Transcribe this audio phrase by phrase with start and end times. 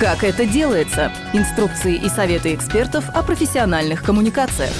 [0.00, 1.12] Как это делается?
[1.34, 4.70] Инструкции и советы экспертов о профессиональных коммуникациях.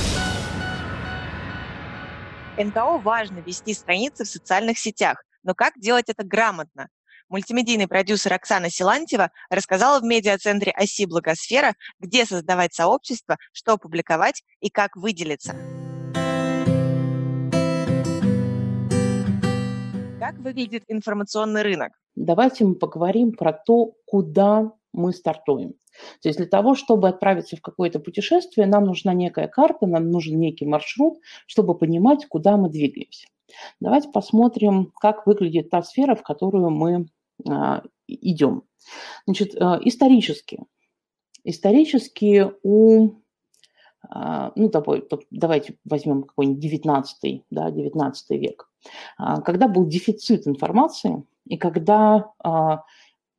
[2.56, 6.88] НКО важно вести страницы в социальных сетях, но как делать это грамотно?
[7.28, 14.70] Мультимедийный продюсер Оксана Силантьева рассказала в медиацентре оси «Благосфера», где создавать сообщество, что публиковать и
[14.70, 15.52] как выделиться.
[20.18, 21.92] Как выглядит информационный рынок?
[22.14, 25.74] Давайте мы поговорим про то, куда мы стартуем.
[26.22, 30.38] То есть для того, чтобы отправиться в какое-то путешествие, нам нужна некая карта, нам нужен
[30.38, 33.28] некий маршрут, чтобы понимать, куда мы двигаемся.
[33.80, 37.08] Давайте посмотрим, как выглядит та сфера, в которую мы
[37.48, 38.62] а, идем.
[39.26, 40.60] Значит, а, исторически.
[41.44, 43.20] Исторически у
[44.08, 44.70] а, ну,
[45.30, 48.70] давайте возьмем какой-нибудь 19, да, 19 век,
[49.18, 52.32] а, когда был дефицит информации, и когда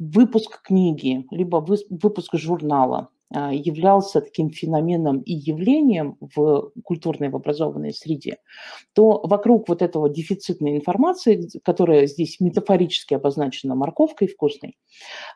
[0.02, 7.94] выпуск книги, либо выпуск журнала а, являлся таким феноменом и явлением в культурной, в образованной
[7.94, 8.38] среде,
[8.94, 14.76] то вокруг вот этого дефицитной информации, которая здесь метафорически обозначена морковкой вкусной,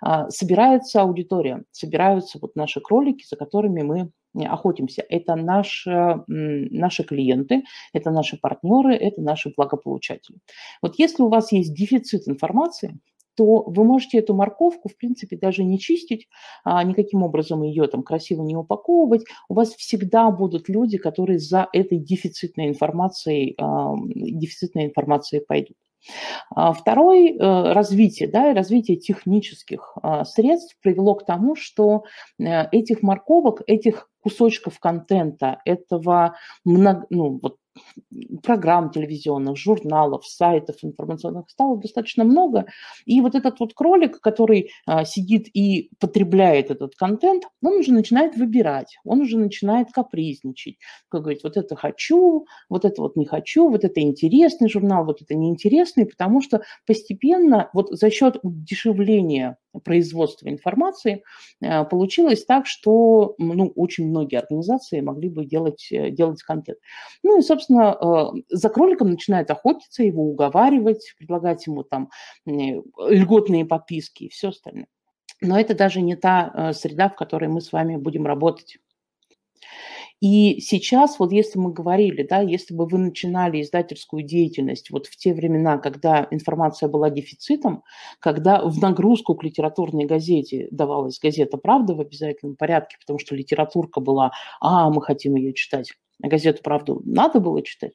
[0.02, 4.12] а, собирается аудитория, собираются вот наши кролики, за которыми мы
[4.48, 5.06] охотимся.
[5.08, 7.64] Это наши, наши клиенты,
[7.94, 10.40] это наши партнеры, это наши благополучатели.
[10.82, 13.00] Вот если у вас есть дефицит информации,
[13.36, 16.28] то вы можете эту морковку, в принципе, даже не чистить,
[16.64, 19.26] а, никаким образом ее там красиво не упаковывать.
[19.50, 25.78] У вас всегда будут люди, которые за этой дефицитной информацией, а, дефицитной информацией пойдут.
[26.56, 32.04] А, второе э, развитие, да, развитие технических средств привело к тому, что
[32.38, 37.58] э, этих морковок, этих кусочков контента, этого много, ну, вот,
[38.44, 42.66] программ телевизионных, журналов, сайтов информационных стало достаточно много.
[43.06, 48.36] И вот этот вот кролик, который а, сидит и потребляет этот контент, он уже начинает
[48.38, 50.78] выбирать, он уже начинает капризничать.
[51.10, 55.22] Как говорить, вот это хочу, вот это вот не хочу, вот это интересный журнал, вот
[55.22, 61.24] это неинтересный, потому что постепенно вот за счет удешевления производства информации
[61.64, 66.78] а, получилось так, что ну, очень многие организации могли бы делать, э, делать контент.
[67.24, 72.10] Ну и, собственно, собственно, э, за кроликом начинают охотиться, его уговаривать, предлагать ему там
[72.46, 74.88] льготные подписки и все остальное.
[75.42, 78.78] Но это даже не та э, среда, в которой мы с вами будем работать.
[80.22, 85.18] И сейчас, вот если мы говорили, да, если бы вы начинали издательскую деятельность вот в
[85.18, 87.84] те времена, когда информация была дефицитом,
[88.20, 94.00] когда в нагрузку к литературной газете давалась газета «Правда» в обязательном порядке, потому что литературка
[94.00, 97.94] была, а, мы хотим ее читать, газету «Правду» надо было читать.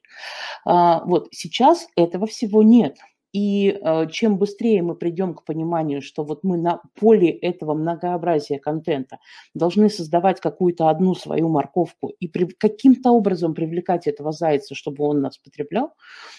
[0.64, 2.96] А, вот сейчас этого всего нет.
[3.32, 8.58] И э, чем быстрее мы придем к пониманию, что вот мы на поле этого многообразия
[8.58, 9.18] контента
[9.54, 15.38] должны создавать какую-то одну свою морковку и каким-то образом привлекать этого зайца, чтобы он нас
[15.38, 15.92] потреблял,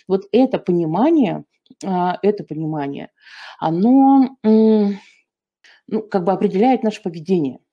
[0.05, 1.45] вот это понимание,
[1.81, 1.87] э,
[2.21, 3.09] это понимание,
[3.57, 7.59] оно ну, как бы определяет наше поведение–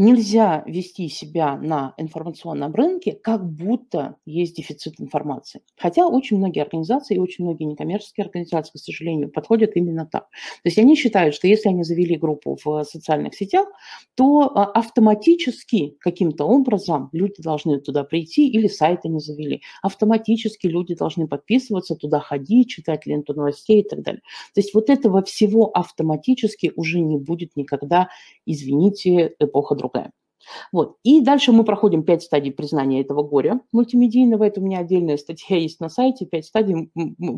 [0.00, 5.60] Нельзя вести себя на информационном рынке, как будто есть дефицит информации.
[5.76, 10.30] Хотя очень многие организации и очень многие некоммерческие организации, к сожалению, подходят именно так.
[10.30, 13.68] То есть они считают, что если они завели группу в социальных сетях,
[14.14, 19.60] то а, автоматически каким-то образом люди должны туда прийти или сайт они завели.
[19.82, 24.22] Автоматически люди должны подписываться, туда ходить, читать ленту новостей и так далее.
[24.54, 28.08] То есть вот этого всего автоматически уже не будет никогда,
[28.46, 30.19] извините, эпоха другая time.
[30.72, 30.96] Вот.
[31.02, 34.44] И дальше мы проходим пять стадий признания этого горя мультимедийного.
[34.44, 36.90] Это у меня отдельная статья есть на сайте, пять стадий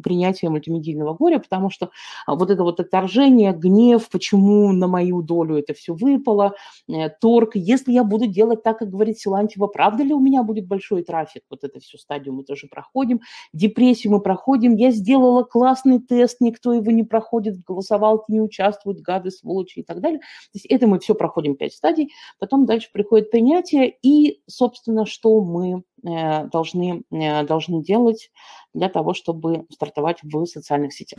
[0.03, 1.91] принятия мультимедийного горя, потому что
[2.27, 6.55] а, вот это вот отторжение, гнев, почему на мою долю это все выпало,
[6.89, 7.53] э, торг.
[7.55, 11.43] Если я буду делать так, как говорит Силантьева, правда ли у меня будет большой трафик?
[11.51, 13.21] Вот это всю стадию мы тоже проходим.
[13.53, 14.77] Депрессию мы проходим.
[14.77, 20.01] Я сделала классный тест, никто его не проходит, в не участвуют, гады, сволочи и так
[20.01, 20.19] далее.
[20.19, 22.13] То есть это мы все проходим пять стадий.
[22.39, 28.31] Потом дальше приходит принятие и, собственно, что мы э, должны, э, должны делать
[28.75, 31.19] для того, чтобы стартовать в социальных сетях.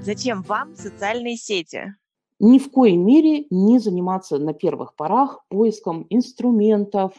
[0.00, 1.94] Зачем вам социальные сети?
[2.40, 7.12] Ни в коей мере не заниматься на первых порах поиском инструментов,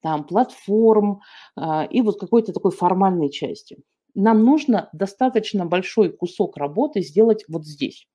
[0.00, 1.20] там, платформ
[1.56, 3.78] э, и вот какой-то такой формальной части.
[4.14, 8.06] Нам нужно достаточно большой кусок работы сделать вот здесь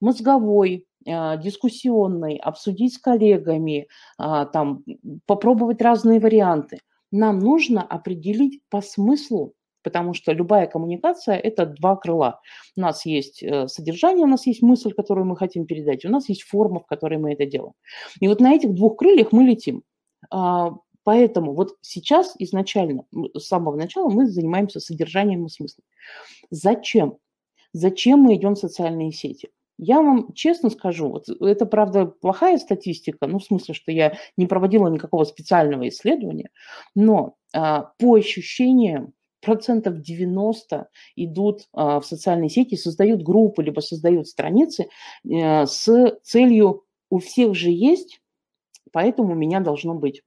[0.00, 3.88] мозговой, а, дискуссионный, обсудить с коллегами,
[4.18, 4.84] а, там,
[5.26, 6.80] попробовать разные варианты.
[7.10, 12.40] Нам нужно определить по смыслу, потому что любая коммуникация– это два крыла.
[12.76, 16.28] У нас есть э, содержание, у нас есть мысль, которую мы хотим передать, у нас
[16.28, 17.74] есть форма, в которой мы это делаем.
[18.18, 19.82] И вот на этих двух крыльях мы летим.
[20.30, 20.72] А,
[21.04, 23.04] поэтому вот сейчас изначально,
[23.36, 25.84] с самого начала мы занимаемся содержанием и смыслом.
[26.50, 27.18] Зачем?
[27.72, 29.50] Зачем мы идем в социальные сети?
[29.84, 34.46] Я вам честно скажу, вот это, правда, плохая статистика, ну, в смысле, что я не
[34.46, 36.50] проводила никакого специального исследования,
[36.94, 44.26] но а, по ощущениям процентов 90 идут а, в социальные сети, создают группы, либо создают
[44.26, 44.88] страницы
[45.30, 48.20] а, с целью «у всех же есть,
[48.90, 50.22] поэтому у меня должно быть».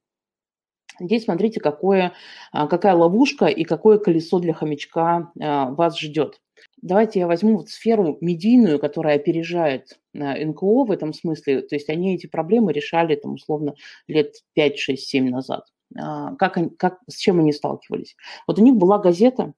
[0.99, 2.13] Здесь смотрите, какое,
[2.51, 6.39] а, какая ловушка и какое колесо для хомячка а, вас ждет.
[6.81, 11.61] Давайте я возьму вот сферу медийную, которая опережает а, НКО в этом смысле.
[11.61, 13.75] То есть они эти проблемы решали, там, условно,
[14.07, 15.65] лет 5, 6, 7 назад.
[15.95, 18.15] Как, они, как, с чем они сталкивались?
[18.45, 19.53] Вот у них была газета,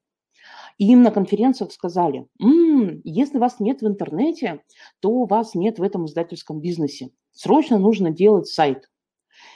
[0.77, 4.61] и им на конференциях сказали, м-м, если вас нет в интернете,
[5.01, 7.09] то вас нет в этом издательском бизнесе.
[7.31, 8.89] Срочно нужно делать сайт.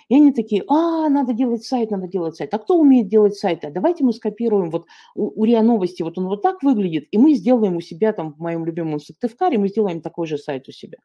[0.09, 2.53] И они такие, а, надо делать сайт, надо делать сайт.
[2.53, 3.69] А кто умеет делать сайты?
[3.69, 4.85] Давайте мы скопируем вот
[5.15, 8.33] у, у РИА Новости, вот он вот так выглядит, и мы сделаем у себя там
[8.33, 10.97] в моем любимом Сыктывкаре, мы сделаем такой же сайт у себя.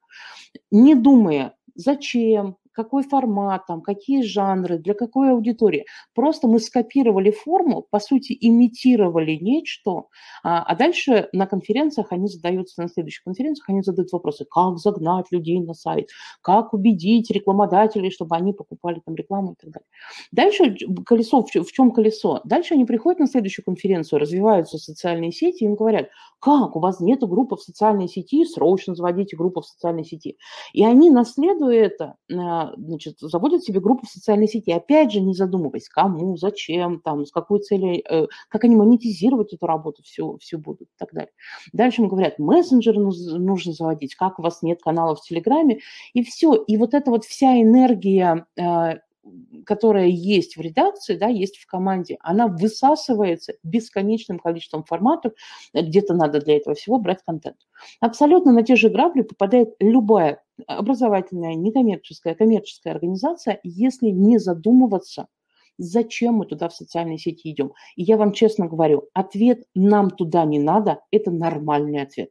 [0.70, 5.84] Не думая, зачем, какой формат, там, какие жанры, для какой аудитории.
[6.14, 10.04] Просто мы скопировали форму, по сути, имитировали нечто,
[10.44, 15.26] а, а дальше на конференциях они задаются, на следующих конференциях они задают вопросы, как загнать
[15.32, 16.08] людей на сайт,
[16.40, 19.88] как убедить рекламодателей, чтобы они покупали там рекламу и так далее.
[20.30, 22.40] Дальше колесо, в чем колесо?
[22.44, 27.26] Дальше они приходят на следующую конференцию, развиваются социальные сети, им говорят, как, у вас нету
[27.26, 30.36] группы в социальной сети, срочно заводите группу в социальной сети.
[30.72, 32.14] И они, наследуя это,
[32.76, 34.70] значит, заводят себе группу в социальной сети.
[34.70, 39.66] Опять же, не задумываясь, кому, зачем, там, с какой целью, э, как они монетизировать эту
[39.66, 41.32] работу все, все будут и так далее.
[41.72, 45.80] Дальше им говорят, мессенджеры нужно заводить, как у вас нет канала в Телеграме,
[46.12, 46.54] и все.
[46.54, 48.98] И вот эта вот вся энергия э,
[49.66, 55.32] которая есть в редакции, да, есть в команде, она высасывается бесконечным количеством форматов,
[55.74, 57.56] где-то надо для этого всего брать контент.
[58.00, 65.28] Абсолютно на те же грабли попадает любая образовательная, некоммерческая, коммерческая организация, если не задумываться,
[65.78, 67.72] зачем мы туда в социальные сети идем.
[67.96, 72.30] И я вам честно говорю, ответ «нам туда не надо»– это нормальный ответ.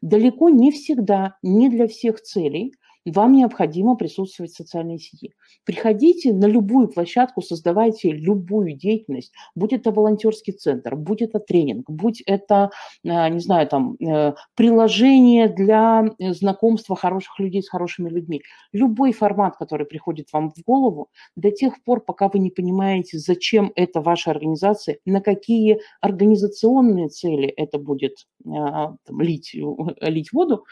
[0.00, 5.34] Далеко не всегда, не для всех целей вам необходимо присутствовать в социальной сети.
[5.64, 12.22] Приходите на любую площадку, создавайте любую деятельность, будь это волонтерский центр, будь это тренинг, будь
[12.26, 12.70] это,
[13.04, 18.42] э, не знаю, там, э, приложение для э, знакомства хороших людей с хорошими людьми.
[18.72, 23.72] Любой формат, который приходит вам в голову, до тех пор, пока вы не понимаете, зачем
[23.74, 29.54] это ваша организация, на какие организационные цели это будет там, лить,
[30.00, 30.64] лить воду,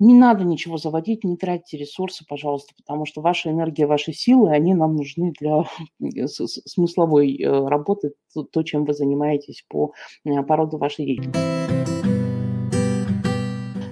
[0.00, 4.74] не надо ничего заводить, не тратьте ресурсы, пожалуйста, потому что ваша энергия, ваши силы, они
[4.74, 5.64] нам нужны для
[6.28, 8.12] смысловой э, работы,
[8.52, 9.92] то, чем вы занимаетесь по,
[10.24, 11.58] э, по роду вашей деятельности.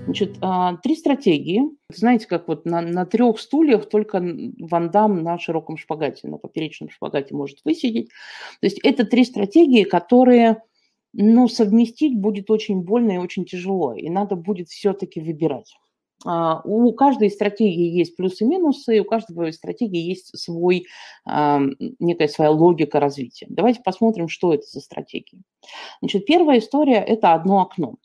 [0.05, 1.63] Значит, а, три стратегии.
[1.93, 4.23] Знаете, как вот на, на трех стульях только
[4.61, 8.09] вандам на широком шпагате, на поперечном шпагате может высидеть.
[8.61, 10.63] То есть это три стратегии, которые
[11.13, 15.75] ну, совместить будет очень больно и очень тяжело, и надо будет все-таки выбирать.
[16.25, 20.87] А, у каждой стратегии есть плюсы и минусы, у каждой стратегии есть свой,
[21.25, 23.47] некая своя логика развития.
[23.49, 25.43] Давайте посмотрим, что это за стратегии.
[26.01, 27.97] Значит, первая история– это одно окно.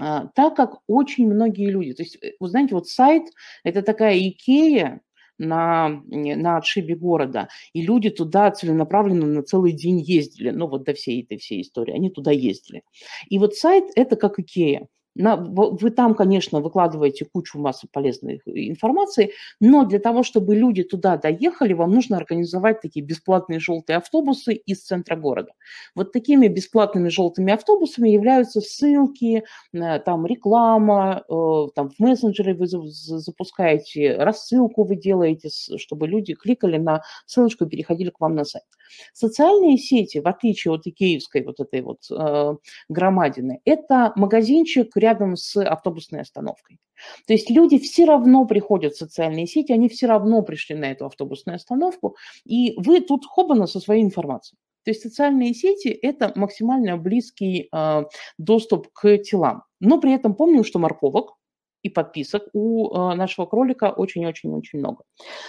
[0.00, 3.24] А, так как очень многие люди, то есть, э, вы знаете, вот сайт–
[3.64, 5.00] это такая Икея,
[5.38, 10.94] на, на отшибе города, и люди туда целенаправленно на целый день ездили, ну вот до
[10.94, 12.82] всей этой всей истории, они туда ездили.
[13.28, 14.86] И вот сайт– это как Икея.
[15.14, 21.16] На, вы там, конечно, выкладываете кучу массы полезной информации, но для того, чтобы люди туда
[21.16, 25.52] доехали, вам нужно организовать такие бесплатные желтые автобусы из центра города.
[25.94, 32.66] Вот такими бесплатными желтыми автобусами являются ссылки, э, там реклама, э, там в мессенджеры вы
[32.66, 38.64] запускаете, рассылку вы делаете, чтобы люди кликали на ссылочку и переходили к вам на сайт.
[39.12, 42.54] Социальные сети, в отличие от икеевской вот этой вот э,
[42.88, 46.78] громадины, это магазинчик рядом с автобусной остановкой.
[47.26, 51.06] То есть люди все равно приходят в социальные сети, они все равно пришли на эту
[51.06, 54.58] автобусную остановку, и вы тут хобана со своей информацией.
[54.84, 58.04] То есть социальные сети– это максимально близкий э,
[58.38, 59.62] доступ к телам.
[59.80, 61.34] Но при этом помним, что морковок
[61.82, 65.04] и подписок у э, нашего кролика очень-очень-очень много.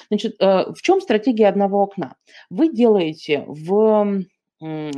[0.10, 2.16] Значит, э, в чем стратегия одного окна?
[2.50, 4.24] Вы делаете в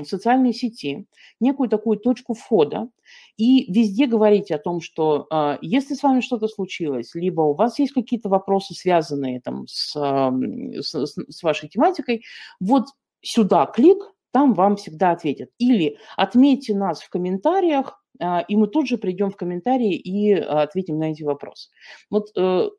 [0.04, 1.08] социальной сети
[1.40, 2.90] некую такую точку входа
[3.38, 7.80] и везде говорите о том, что э, если с вами что-то случилось, либо у вас
[7.80, 12.24] есть какие-то вопросы, связанные там с, э, с, с вашей тематикой,
[12.60, 12.86] вот
[13.22, 13.98] сюда клик,
[14.32, 15.50] там вам всегда ответят.
[15.58, 20.98] Или отметьте нас в комментариях, и мы тут же придем в комментарии и а, ответим
[20.98, 21.70] на эти вопросы.
[22.10, 22.70] Вот э,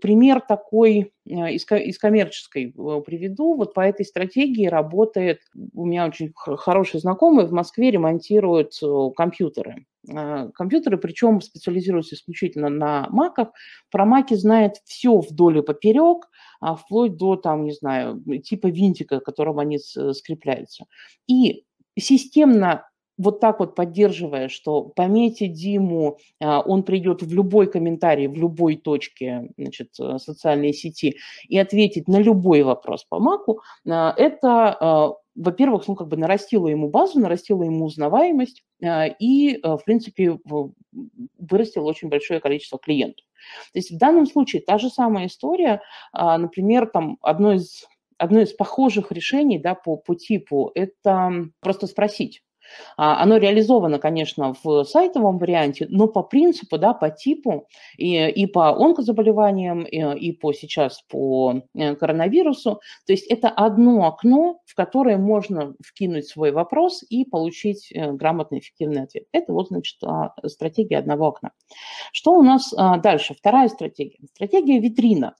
[0.00, 3.54] пример такой э, из, коммерческой э, приведу.
[3.54, 5.40] Вот по этой стратегии работает,
[5.74, 8.74] у меня очень хороший знакомый в Москве ремонтирует
[9.16, 9.86] компьютеры.
[10.14, 13.48] А, компьютеры, причем специализируются исключительно на маках.
[13.90, 16.28] Про маки знает все вдоль и поперек,
[16.60, 20.84] вплоть до, там, не знаю, типа винтика, которым они скрепляются.
[21.26, 21.64] И
[21.98, 22.89] системно
[23.20, 28.76] вот так вот поддерживая, что пометьте Диму, а, он придет в любой комментарий, в любой
[28.76, 35.14] точке значит, э, социальной сети и ответит на любой вопрос по Маку, а, это, а,
[35.34, 40.38] во-первых, ну, как бы нарастило ему базу, нарастило ему узнаваемость и, в принципе,
[41.38, 43.24] вырастило очень большое количество клиентов.
[43.72, 47.86] То есть в данном случае та же самая история, например, там одно из
[48.18, 52.42] одно из похожих решений да, по, по типу– это просто спросить,
[52.96, 58.70] оно реализовано, конечно, в сайтовом варианте, но по принципу, да, по типу и, и по
[58.70, 62.80] онкозаболеваниям, и, и по сейчас по э, коронавирусу.
[63.06, 68.58] То есть это одно окно, в которое можно вкинуть свой вопрос и получить э, грамотный,
[68.58, 69.24] эффективный ответ.
[69.32, 71.52] Это вот, значит, а, стратегия одного окна.
[72.12, 73.34] Что у нас а, дальше?
[73.34, 74.18] Вторая стратегия.
[74.34, 75.34] Стратегия витрина.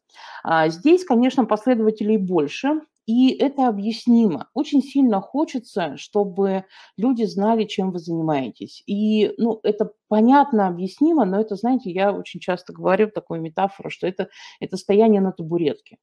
[0.69, 2.81] Здесь, конечно, последователей больше,
[3.11, 4.49] и это объяснимо.
[4.55, 6.65] Очень сильно хочется, чтобы
[6.97, 8.85] люди знали, чем вы занимаетесь.
[8.87, 14.07] И ну, это понятно, объяснимо, но это, знаете, я очень часто говорю такую метафору, что
[14.07, 14.29] это,
[14.61, 15.99] это стояние на табуретке.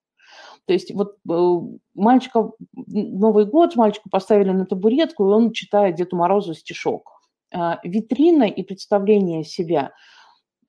[0.65, 6.17] То есть вот э, мальчика, Новый год, мальчика поставили на табуретку, и он читает Деду
[6.17, 7.21] Морозу стишок.
[7.53, 9.93] А, витрина и представление себя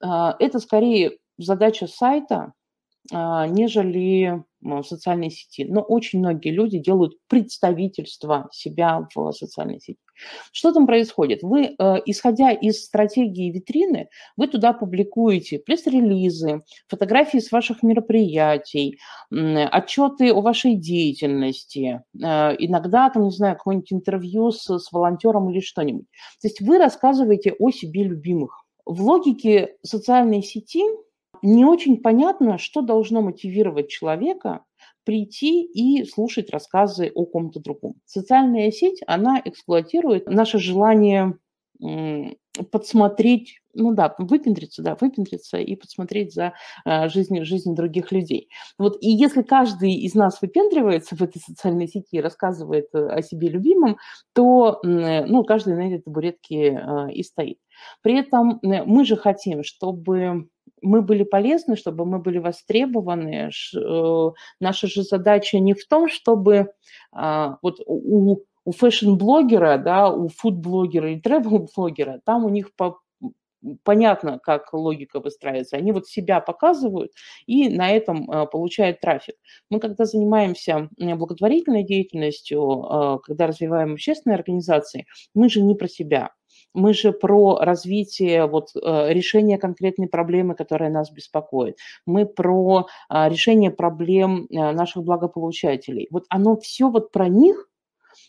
[0.00, 2.52] а,– это скорее задача сайта,
[3.10, 5.64] нежели в социальной сети.
[5.64, 9.98] Но очень многие люди делают представительство себя в социальной сети.
[10.52, 11.42] Что там происходит?
[11.42, 18.98] Вы, э, исходя из стратегии витрины, вы туда публикуете пресс-релизы, фотографии с ваших мероприятий,
[19.30, 25.60] отчеты о вашей деятельности, э, иногда, там, не знаю, какое-нибудь интервью с, с волонтером или
[25.60, 26.06] что-нибудь.
[26.40, 28.64] То есть вы рассказываете о себе любимых.
[28.84, 30.82] В логике социальной сети
[31.42, 34.64] не очень понятно, что должно мотивировать человека
[35.04, 37.94] прийти и слушать рассказы о ком-то другом.
[38.04, 41.38] Социальная сеть, она эксплуатирует наше желание
[42.70, 46.54] подсмотреть, ну да, выпендриться, да, выпендриться и подсмотреть за
[46.84, 48.48] э, жизнью, жизнью других людей.
[48.78, 53.22] Вот, и если каждый из нас выпендривается в этой социальной сети и рассказывает э, о
[53.22, 53.96] себе любимом,
[54.34, 56.80] то, э, ну, каждый на этой табуретке
[57.12, 57.58] и стоит.
[58.02, 60.48] При этом мы же хотим, чтобы
[60.82, 63.50] мы были полезны, чтобы мы были востребованы.
[63.76, 64.30] Э,
[64.60, 66.72] наша же задача не в том, чтобы
[67.12, 72.98] а, вот у, у фэшн-блогера, да, у фуд-блогера и тревел-блогера, там у них по,
[73.84, 75.76] понятно, как логика выстраивается.
[75.76, 77.12] Они вот себя показывают
[77.46, 79.34] и на этом э, получают трафик.
[79.70, 86.30] Мы когда занимаемся благотворительной деятельностью, э, когда развиваем общественные организации, мы же не про себя.
[86.74, 91.76] Мы же про развитие, вот, э, решение конкретной проблемы, которая нас беспокоит.
[92.06, 96.08] Мы про а, решение проблем э, наших благополучателей.
[96.10, 97.67] Вот оно все вот про них,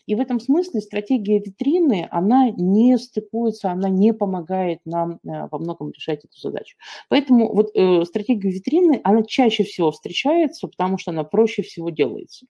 [0.06, 5.58] и в этом смысле стратегия витрины, она не стыкуется, она не помогает нам э, во
[5.58, 6.76] многом решать эту задачу.
[7.08, 12.46] Поэтому вот э, стратегия витрины, она чаще всего встречается, потому что она проще всего делается.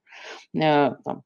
[0.55, 1.23] Э, там,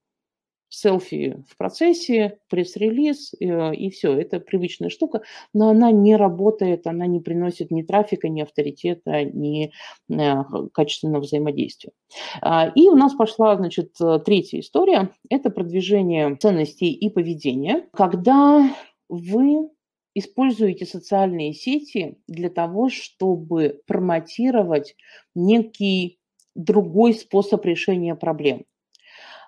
[0.75, 7.07] селфи в процессе, пресс-релиз, э, и все, это привычная штука, но она не работает, она
[7.07, 9.73] не приносит ни трафика, ни авторитета, ни
[10.11, 10.35] э,
[10.73, 11.93] качественного взаимодействия.
[12.40, 18.71] А, и у нас пошла, значит, третья история, это продвижение ценностей и поведения, когда
[19.09, 19.71] вы
[20.14, 24.97] используете социальные сети для того, чтобы промотировать
[25.35, 26.19] некий
[26.54, 28.64] другой способ решения проблем.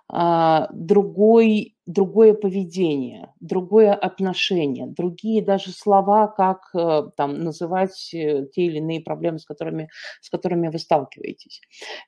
[0.09, 8.67] А, другой, другое поведение, другое отношение, другие даже слова, как э, там называть э, те
[8.67, 9.89] или иные проблемы, с которыми,
[10.21, 11.61] с которыми вы сталкиваетесь.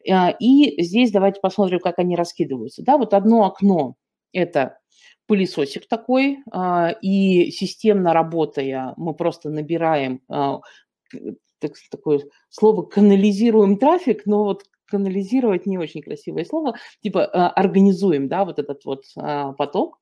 [0.08, 2.84] А, и здесь давайте посмотрим, как они раскидываются.
[2.84, 3.96] Да, вот одно окно–
[4.32, 4.78] это
[5.26, 10.22] пылесосик такой, а, и системно работая, мы просто набираем
[11.60, 18.28] так, такое слово канализируем трафик, но вот канализировать не очень красивое слово, типа а, организуем,
[18.28, 20.00] да, вот этот вот а, поток.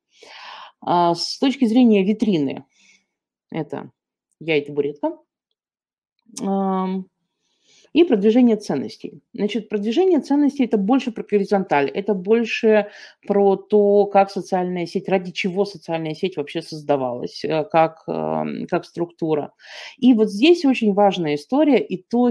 [0.81, 2.65] А, с точки зрения витрины,
[3.51, 3.91] это
[4.41, 4.65] я и
[7.97, 9.23] и продвижение ценностей.
[9.33, 12.89] Значит, продвижение ценностей– это больше про горизонталь, это больше
[13.27, 18.85] про то, как социальная сеть, ради чего социальная сеть вообще создавалась, э, как, эм, как
[18.85, 19.55] структура.
[19.97, 22.31] И вот здесь очень важная история и то,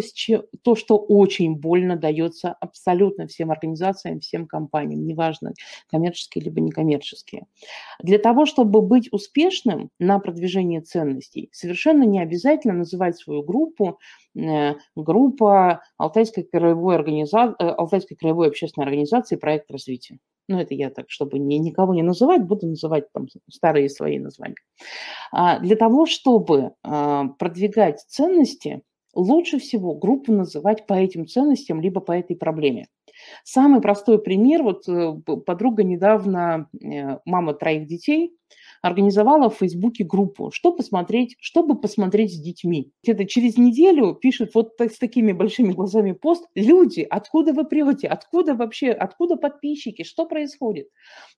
[0.61, 5.53] то, что очень больно дается абсолютно всем организациям, всем компаниям, неважно,
[5.89, 7.47] коммерческие либо некоммерческие.
[8.03, 13.97] Для того, чтобы быть успешным на продвижении ценностей, совершенно не обязательно называть свою группу
[14.95, 17.55] группа Алтайской краевой, организа...
[17.59, 20.19] Э, Алтайской краевой общественной организации «Проект развития».
[20.47, 24.55] Ну, это я так, чтобы ни, никого не называть, буду называть там старые свои названия.
[25.31, 28.83] А для того, чтобы а, продвигать ценности,
[29.15, 32.87] лучше всего группу называть по этим ценностям, либо по этой проблеме.
[33.43, 35.13] Самый простой пример, вот э,
[35.45, 36.69] подруга недавно,
[37.25, 38.35] мама троих детей,
[38.85, 42.91] организовала в Фейсбуке группу, что посмотреть, чтобы посмотреть с детьми.
[43.03, 48.07] Где-то через неделю пишет вот так, с такими большими глазами пост, люди, откуда вы прете,
[48.07, 50.89] откуда вообще, откуда подписчики, что происходит?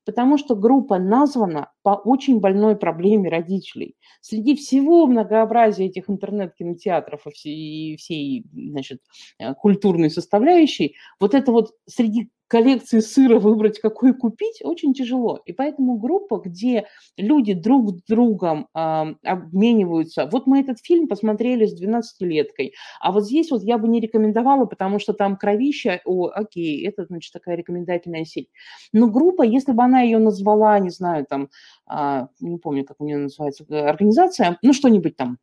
[0.06, 3.96] Потому что группа названа по очень больной проблеме родителей.
[4.20, 9.00] Среди всего многообразия этих интернет-кинотеатров и всей, всей значит,
[9.40, 15.40] э, культурной составляющей, вот это вот среди коллекции сыра выбрать, какой купить, очень тяжело.
[15.46, 16.88] И поэтому группа, где
[17.18, 18.80] люди друг с другом э,
[19.24, 20.28] обмениваются.
[20.32, 24.66] Вот мы этот фильм посмотрели с 12-леткой, а вот здесь вот я бы не рекомендовала,
[24.66, 28.50] потому что там кровища, о, окей, это, значит, такая рекомендательная сеть.
[28.94, 31.50] Но группа, если бы она ее назвала, не знаю, там,
[31.92, 35.38] э, не помню, как у нее называется, э, организация, ну, что-нибудь там,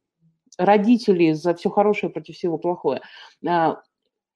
[0.59, 3.01] родители за все хорошее против всего плохое,
[3.47, 3.81] а,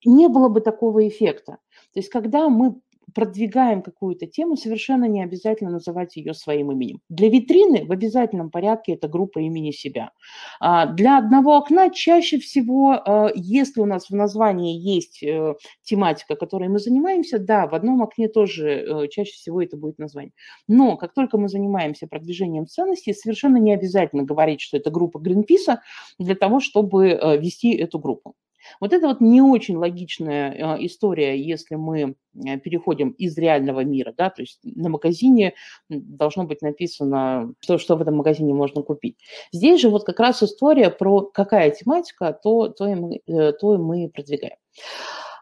[0.05, 1.59] не было бы такого эффекта.
[1.93, 2.81] То есть когда мы
[3.15, 7.01] продвигаем какую-то тему, совершенно не обязательно называть ее своим именем.
[7.09, 10.13] Для витрины в обязательном порядке это группа имени себя.
[10.61, 16.37] А, для одного окна чаще всего, а, если у нас в названии есть э, тематика,
[16.37, 20.33] которой мы занимаемся, да, в одном окне тоже э, чаще всего это будет название.
[20.67, 25.83] Но как только мы занимаемся продвижением ценностей, совершенно не обязательно говорить, что это группа Гринписа
[26.19, 28.35] для того, чтобы э, вести эту группу.
[28.81, 34.15] Вот это вот не очень логичная э, история, если мы э, переходим из реального мира,
[34.17, 35.55] да, то есть на магазине
[35.89, 39.17] должно быть написано, что, что в этом магазине можно купить.
[39.53, 43.75] Здесь же вот как раз история про какая тематика, то, то, и, мы, э, то
[43.75, 44.57] и мы продвигаем.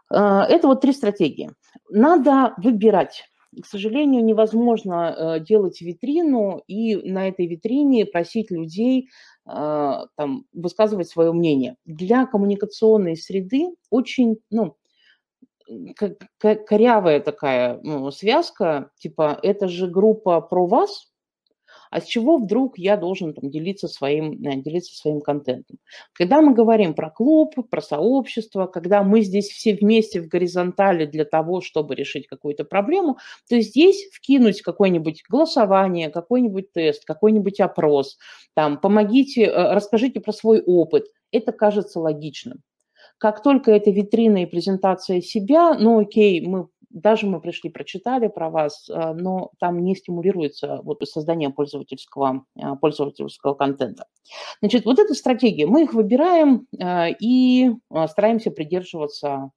[0.08, 1.50] Это вот три стратегии.
[1.90, 3.24] Надо выбирать
[3.62, 9.08] к сожалению, невозможно делать витрину и на этой витрине просить людей
[9.44, 11.76] а, там, высказывать свое мнение.
[11.84, 14.76] Для коммуникационной среды очень, ну,
[16.38, 21.12] корявая такая ну, связка, типа, это же группа про вас,
[21.96, 25.78] а с чего вдруг я должен там, делиться, своим, э, делиться своим контентом.
[26.12, 31.24] Когда мы говорим про клуб, про сообщество, когда мы здесь все вместе в горизонтали для
[31.24, 33.16] того, чтобы решить какую-то проблему,
[33.48, 38.18] то здесь вкинуть какое-нибудь голосование, какой-нибудь тест, какой-нибудь опрос,
[38.52, 42.58] там, помогите, э, расскажите про свой опыт, это кажется логичным.
[43.18, 48.50] Как только это витрина и презентация себя, ну окей, мы даже мы пришли, прочитали про
[48.50, 54.06] вас, э, но там не стимулируется вот создание пользовательского, э, пользовательского контента.
[54.60, 57.70] Значит, вот эта стратегия, мы их выбираем э, и
[58.08, 59.50] стараемся придерживаться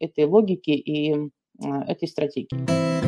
[0.00, 1.30] этой логики и
[1.60, 3.01] этой стратегии.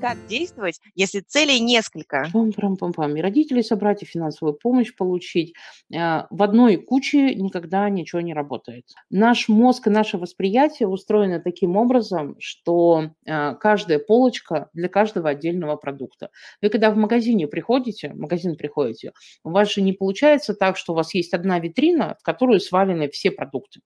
[0.00, 2.28] Как действовать, если целей несколько?
[2.32, 3.18] Пам-пам-пам-пам.
[3.18, 5.54] И родителей собрать, и финансовую помощь получить.
[5.92, 8.84] А, в одной куче никогда ничего не работает.
[9.10, 15.74] Наш мозг и наше восприятие устроено таким образом, что а, каждая полочка для каждого отдельного
[15.74, 16.30] продукта.
[16.62, 20.92] Вы когда в магазине приходите, в магазин приходите, у вас же не получается так, что
[20.92, 23.80] у вас есть одна витрина, в которую свалены все продукты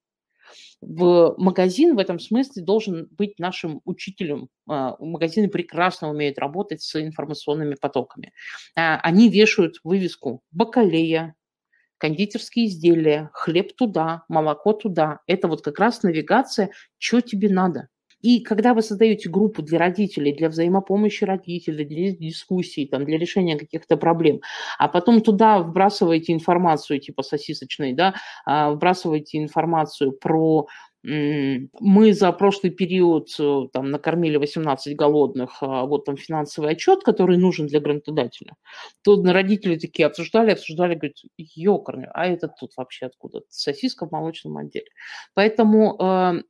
[0.82, 4.48] в магазин в этом смысле должен быть нашим учителем.
[4.68, 8.32] А, магазины прекрасно умеют работать с информационными потоками.
[8.76, 11.34] А, они вешают вывеску «Бакалея»,
[11.98, 15.20] кондитерские изделия, хлеб туда, молоко туда.
[15.28, 17.88] Это вот как раз навигация, что тебе надо.
[18.22, 23.58] И когда вы создаете группу для родителей, для взаимопомощи родителей, для дискуссий, там, для решения
[23.58, 24.40] каких-то проблем,
[24.78, 28.14] а потом туда вбрасываете информацию типа сосисочной, да,
[28.46, 30.66] а, вбрасываете информацию про
[31.04, 37.38] мы за прошлый период э, там, накормили 18 голодных, а вот там финансовый отчет, который
[37.38, 38.54] нужен для грантодателя,
[39.02, 43.42] то родители такие обсуждали, обсуждали, говорят, ёкарный, а это тут вообще откуда?
[43.48, 44.86] Сосиска в молочном отделе.
[45.34, 46.42] Поэтому э,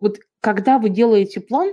[0.00, 1.72] вот когда вы делаете план,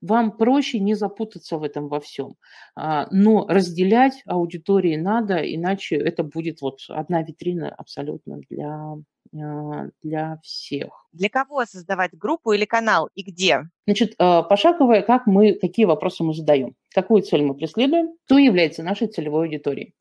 [0.00, 2.34] вам проще не запутаться в этом во всем.
[2.74, 8.96] А, но разделять аудитории надо, иначе это будет вот одна витрина абсолютно для,
[9.32, 11.06] для всех.
[11.12, 13.62] Для кого создавать группу или канал и где?
[13.86, 18.82] Значит, а, пошагово, как мы, какие вопросы мы задаем, какую цель мы преследуем, кто является
[18.82, 19.94] нашей целевой аудиторией.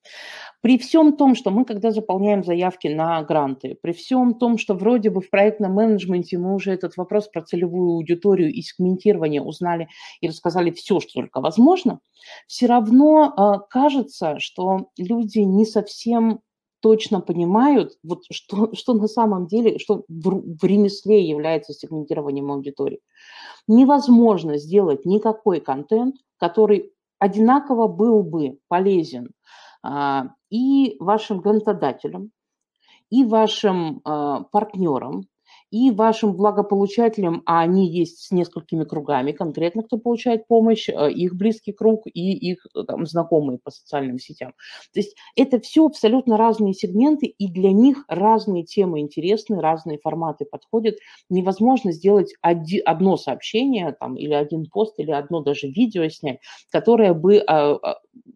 [0.61, 5.09] При всем том, что мы, когда заполняем заявки на гранты, при всем том, что вроде
[5.09, 9.87] бы в проектном менеджменте мы уже этот вопрос про целевую аудиторию и сегментирование узнали
[10.19, 11.99] и рассказали все, что только возможно,
[12.47, 16.41] все равно э, кажется, что люди не совсем
[16.81, 22.99] точно понимают, вот что, что на самом деле, что в, в ремесле является сегментированием аудитории.
[23.67, 29.29] Невозможно сделать никакой контент, который одинаково был бы полезен
[29.83, 32.31] а, и вашим грантодателям,
[33.09, 35.27] и вашим а, партнерам,
[35.71, 41.36] и вашим благополучателям, а они есть с несколькими кругами, конкретно кто получает помощь, э, их
[41.36, 44.53] близкий круг и их э, там, знакомые по социальным сетям.
[44.93, 50.45] То есть это все абсолютно разные сегменты, и для них разные темы интересны, разные форматы
[50.45, 50.95] подходят.
[51.29, 56.39] Невозможно сделать оди, одно сообщение там, или один пост, или одно даже видео снять,
[56.71, 57.79] которое бы а,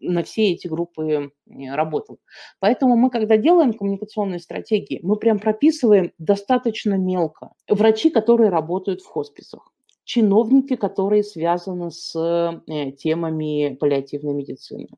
[0.00, 2.18] на все эти группы работало.
[2.60, 7.52] Поэтому мы, когда делаем коммуникационные стратегии, мы прям прописываем достаточно мелко.
[7.68, 9.72] Врачи, которые работают в хосписах,
[10.04, 14.88] чиновники, которые связаны с э, темами паллиативной медицины,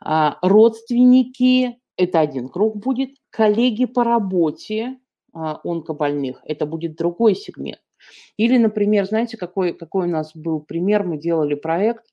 [0.00, 4.98] а, родственники, это один круг будет, коллеги по работе
[5.32, 7.80] а, онкобольных, это будет другой сегмент.
[8.36, 12.06] Или, например, знаете, какой, какой у нас был пример, мы делали проект,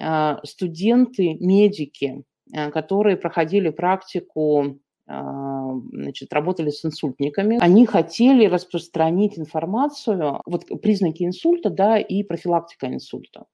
[0.00, 2.24] а, студенты, медики,
[2.72, 4.78] которые проходили практику
[5.08, 7.58] а, значит, работали с инсультниками.
[7.60, 13.44] Они хотели распространить информацию, вот признаки инсульта, да, и профилактика инсульта.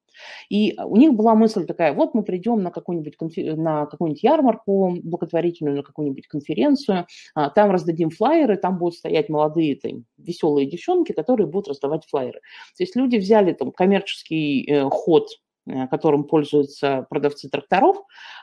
[0.51, 3.57] И у них была мысль такая, вот мы придем на какую-нибудь, конфер...
[3.57, 9.77] на какую-нибудь ярмарку благотворительную, на какую-нибудь конференцию, а, там раздадим флайеры, там будут стоять молодые
[9.77, 12.40] там, веселые девчонки, которые будут раздавать флайеры.
[12.77, 15.48] То есть люди взяли там коммерческий э, ход Э,
[15.90, 17.96] которым пользуются продавцы тракторов,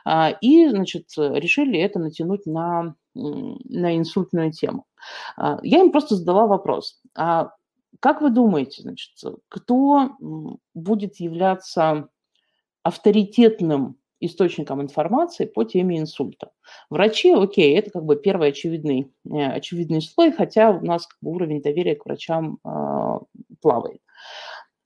[0.04, 4.86] а, и, значит, решили это натянуть на, на инсультную тему.
[5.36, 7.00] А, я им просто задала вопрос.
[7.16, 7.50] А
[8.00, 9.12] как вы думаете, значит,
[9.48, 10.16] кто
[10.74, 12.08] будет являться
[12.82, 16.50] авторитетным источником информации по теме инсульта.
[16.88, 21.32] Врачи, окей, это как бы первый очевидный, э, очевидный слой, хотя у нас как бы
[21.32, 23.18] уровень доверия к врачам э,
[23.60, 24.00] плавает.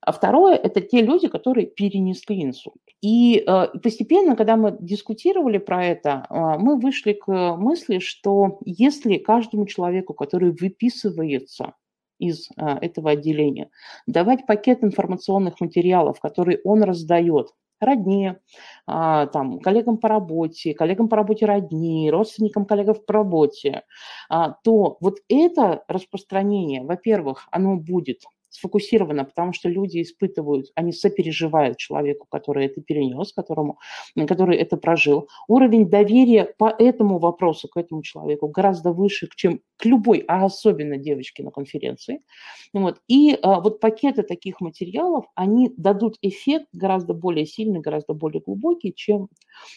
[0.02, 2.80] А второе– это те люди, которые перенесли инсульт.
[3.02, 9.18] И э, постепенно, когда мы дискутировали про это, э, мы вышли к мысли, что если
[9.18, 11.74] каждому человеку, который выписывается
[12.18, 13.70] из э, этого отделения,
[14.06, 17.48] давать пакет информационных материалов, которые он раздает
[17.82, 18.38] родне,
[18.84, 23.84] там, коллегам по работе, коллегам по работе родни, родственникам коллегов по работе,
[24.28, 32.26] то вот это распространение, во-первых, оно будет сфокусировано, потому что люди испытывают, они сопереживают человеку,
[32.30, 33.78] который это перенес, которому,
[34.28, 35.28] который это прожил.
[35.48, 40.98] Уровень доверия по этому вопросу, к этому человеку гораздо выше, чем к любой, а особенно
[40.98, 42.22] девочке на конференции.
[42.72, 43.00] Вот.
[43.08, 48.92] И а, вот пакеты таких материалов, они дадут эффект гораздо более сильный, гораздо более глубокий,
[48.94, 49.28] чем...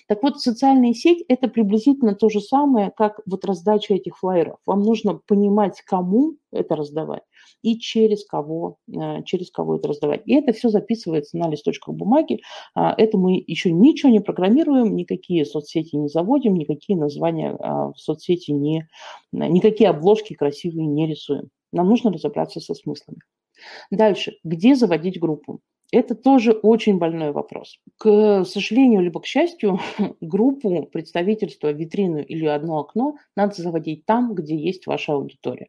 [0.08, 4.58] Так вот, социальная сеть– это приблизительно то же самое, как вот раздача этих флайеров.
[4.66, 7.24] Вам нужно понимать, кому это раздавать
[7.62, 10.22] и через кого, э, через кого это раздавать.
[10.26, 12.40] И это все записывается на листочках бумаги.
[12.76, 17.98] А, это мы еще ничего не программируем, никакие соцсети не заводим, никакие названия а, в
[17.98, 18.88] соцсети не,
[19.32, 21.50] никакие обложки красивые не рисуем.
[21.72, 23.20] Нам нужно разобраться со смыслами.
[23.92, 24.38] Дальше.
[24.44, 25.62] Где заводить группу?
[25.94, 27.78] Это тоже очень больной вопрос.
[28.00, 29.80] К сожалению, либо к счастью,
[30.22, 35.68] группу, представительство, витрину или одно окно надо заводить там, где есть ваша аудитория.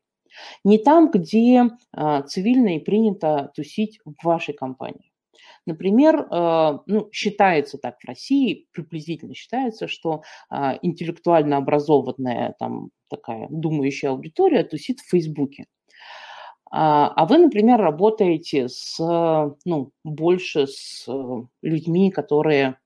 [0.65, 5.13] Не там, где а, цивильно и принято тусить в вашей компании.
[5.67, 13.47] Например, а, ну, считается так в России, приблизительно считается, что а, интеллектуально образованная, там, такая
[13.51, 15.67] думающая аудитория тусит в Фейсбуке.
[16.77, 22.79] А вы, например, работаете с, ну, больше с э, людьми, которые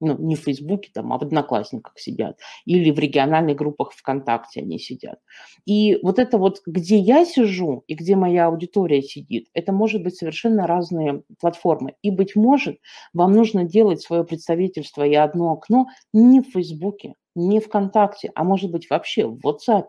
[0.00, 4.78] ну, не в Фейсбуке, там, а в Одноклассниках сидят, или в региональных группах ВКонтакте они
[4.78, 5.18] сидят.
[5.64, 10.16] И вот это вот, где я сижу и где моя аудитория сидит, это может быть
[10.16, 11.94] совершенно разные платформы.
[12.02, 12.78] И, быть может,
[13.12, 18.70] вам нужно делать свое представительство и одно окно не в Фейсбуке, не ВКонтакте, а может
[18.70, 19.86] быть вообще в WhatsApp.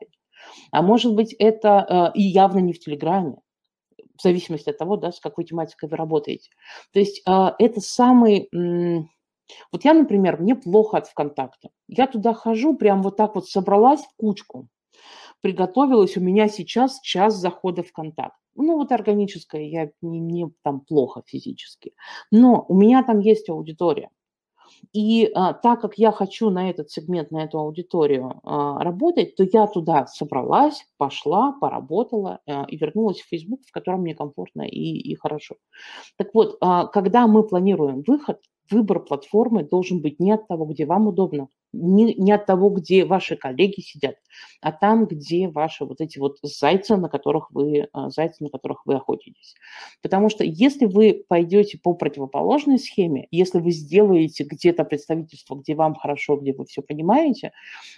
[0.71, 3.35] А может быть это э, и явно не в Телеграме
[4.17, 6.49] в зависимости от того, да, с какой тематикой вы работаете.
[6.93, 8.49] То есть это самый...
[9.71, 11.69] Вот я, например, мне плохо от ВКонтакта.
[11.87, 14.67] Я туда хожу, прям вот так вот собралась в кучку,
[15.41, 18.35] приготовилась, у меня сейчас час захода в контакт.
[18.55, 21.93] Ну, вот органическое, я не, не там плохо физически.
[22.31, 24.09] Но у меня там есть аудитория.
[24.93, 29.43] И а, так как я хочу на этот сегмент, на эту аудиторию а, работать, то
[29.43, 34.97] я туда собралась, пошла, поработала а, и вернулась в Facebook, в котором мне комфортно и,
[34.97, 35.55] и хорошо.
[36.17, 40.85] Так вот, а, когда мы планируем выход, выбор платформы должен быть не от того, где
[40.85, 44.15] вам удобно, не, не от того, где ваши коллеги сидят,
[44.61, 48.85] а там, где ваши вот эти вот зайцы, на которых вы, а, зайцы, на которых
[48.85, 49.55] вы охотитесь.
[50.01, 55.95] Потому что если вы пойдете по противоположной схеме, если вы сделаете где-то представительство, где вам
[55.95, 57.51] хорошо, где вы все понимаете,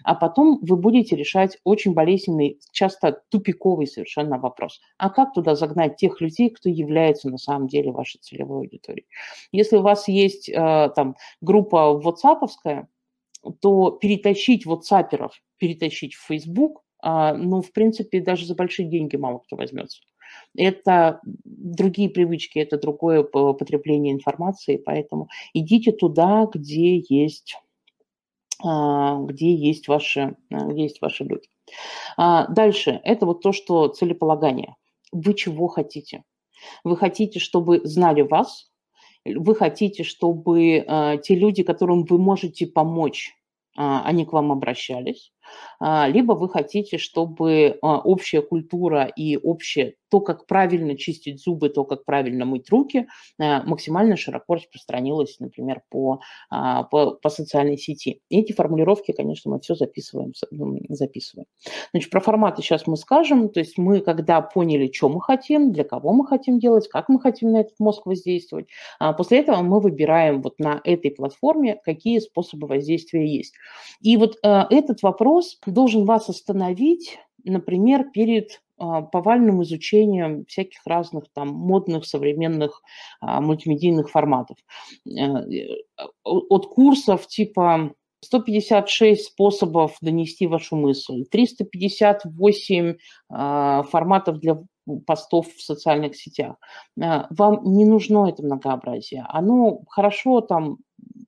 [0.03, 4.79] а потом вы будете решать очень болезненный, часто тупиковый совершенно вопрос.
[4.97, 9.07] А как туда загнать тех людей, кто является на самом деле вашей целевой аудиторией?
[9.51, 12.47] Если у вас есть там группа WhatsApp,
[13.61, 19.39] то перетащить WhatsApp, перетащить в Facebook, а, ну, в принципе, даже за большие деньги мало
[19.39, 20.01] кто возьмется.
[20.55, 27.55] Это другие привычки, это другое потребление информации, поэтому идите туда, где есть,
[28.63, 31.47] а, где есть ваши, а, где есть ваши люди.
[32.17, 34.75] Дальше, это вот то, что целеполагание.
[35.11, 36.23] Вы чего хотите?
[36.85, 38.71] Вы хотите, чтобы знали вас,
[39.35, 43.31] вы хотите, чтобы э, те люди, которым вы можете помочь,
[43.77, 45.36] э, они к вам обращались, а,
[45.79, 51.83] либо вы хотите, чтобы а, общая культура и общее то, как правильно чистить зубы, то,
[51.83, 53.07] как правильно мыть руки,
[53.39, 58.21] а, максимально широко распространилось, например, по, по, по социальной сети.
[58.29, 60.31] И эти формулировки, конечно, мы все записываем,
[60.89, 61.45] записываем.
[61.91, 63.49] Значит, про форматы сейчас мы скажем.
[63.49, 67.19] То есть мы, когда поняли, что мы хотим, для кого мы хотим делать, как мы
[67.19, 68.67] хотим на этот мозг воздействовать,
[69.17, 73.53] после этого мы выбираем вот на этой платформе, какие способы воздействия есть.
[74.01, 81.25] И вот этот вопрос вопрос должен вас остановить, например, перед а, повальным изучением всяких разных
[81.33, 82.81] там модных современных
[83.21, 84.57] а, мультимедийных форматов.
[85.07, 85.43] Э,
[86.23, 87.91] от курсов типа
[88.23, 92.95] 156 способов донести вашу мысль, 358
[93.29, 94.61] а, форматов для
[95.05, 96.55] постов в социальных сетях.
[96.95, 99.25] Вам не нужно это многообразие.
[99.27, 100.77] Оно хорошо там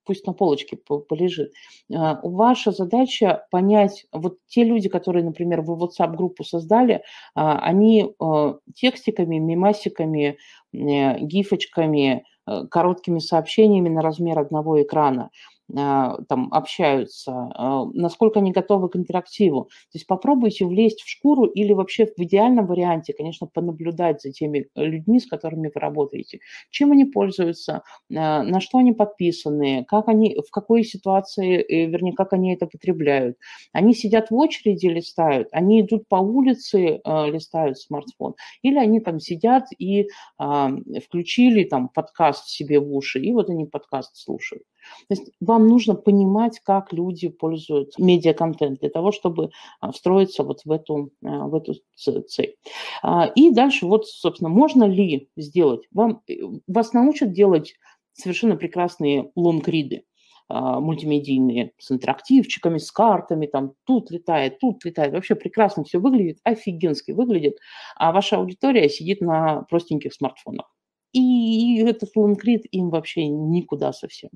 [0.05, 1.53] пусть на полочке полежит.
[1.93, 7.03] А, ваша задача понять, вот те люди, которые, например, вы WhatsApp-группу создали,
[7.35, 10.37] а, они а, текстиками, мемасиками,
[10.73, 15.29] э, гифочками, э, короткими сообщениями на размер одного экрана–
[15.73, 19.65] там общаются, а, насколько они готовы к интерактиву.
[19.65, 24.67] То есть попробуйте влезть в шкуру или вообще в идеальном варианте, конечно, понаблюдать за теми
[24.75, 26.39] людьми, с которыми вы работаете.
[26.71, 27.83] Чем они пользуются,
[28.15, 32.65] а, на что они подписаны, как они, в какой ситуации, э, вернее, как они это
[32.67, 33.37] потребляют.
[33.73, 39.65] Они сидят в очереди, листают, они идут по улице, листают смартфон, или они там сидят
[39.77, 44.63] и включили там подкаст себе в уши, и вот они подкаст слушают.
[45.07, 50.61] То есть вам нужно понимать, как люди пользуются медиаконтент для того, чтобы а, встроиться вот
[50.65, 52.55] в эту, а, в эту цель.
[53.01, 55.81] А, и дальше вот, собственно, можно ли сделать?
[55.91, 56.33] Вам, э,
[56.67, 57.75] вас научат делать
[58.13, 60.03] совершенно прекрасные лонгриды
[60.51, 65.13] мультимедийные с интерактивчиками, с картами, там тут летает, тут летает.
[65.13, 67.59] Вообще прекрасно все выглядит, офигенски выглядит,
[67.95, 70.65] а ваша аудитория сидит на простеньких смартфонах.
[71.13, 74.29] И этот лонгрид им вообще никуда совсем.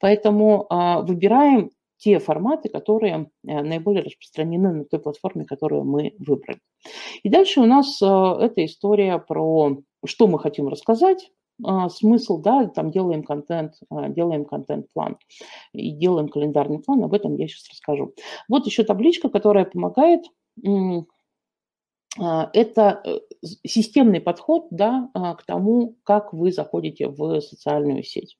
[0.00, 3.14] Поэтому а, выбираем те форматы, которые
[3.46, 6.60] а, наиболее распространены на той платформе, которую мы выбрали.
[7.22, 11.30] И дальше у нас а, эта история про что мы хотим рассказать,
[11.64, 15.18] а, смысл, да, там делаем контент, а, делаем контент-план
[15.72, 18.14] и делаем календарный план, об этом я сейчас расскажу.
[18.48, 20.24] Вот еще табличка, которая помогает
[22.16, 23.18] это э,
[23.66, 28.38] системный подход да, а, к тому, как вы заходите в социальную сеть.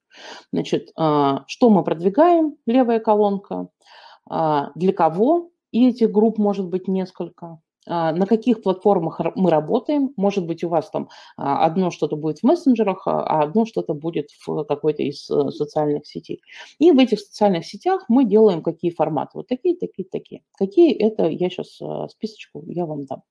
[0.53, 3.69] Значит, а, что мы продвигаем, левая колонка,
[4.75, 10.13] для кого, и этих групп может быть несколько, на каких платформах мы работаем.
[10.19, 14.65] Может быть, у вас там одно что-то будет в мессенджерах, а одно что-то будет в
[14.65, 16.43] какой-то из э, социальных сетей.
[16.79, 19.31] И в этих социальных сетях мы делаем какие форматы.
[19.39, 20.43] Вот такие, такие, такие.
[20.59, 23.23] Какие это, я сейчас списочку я вам дам.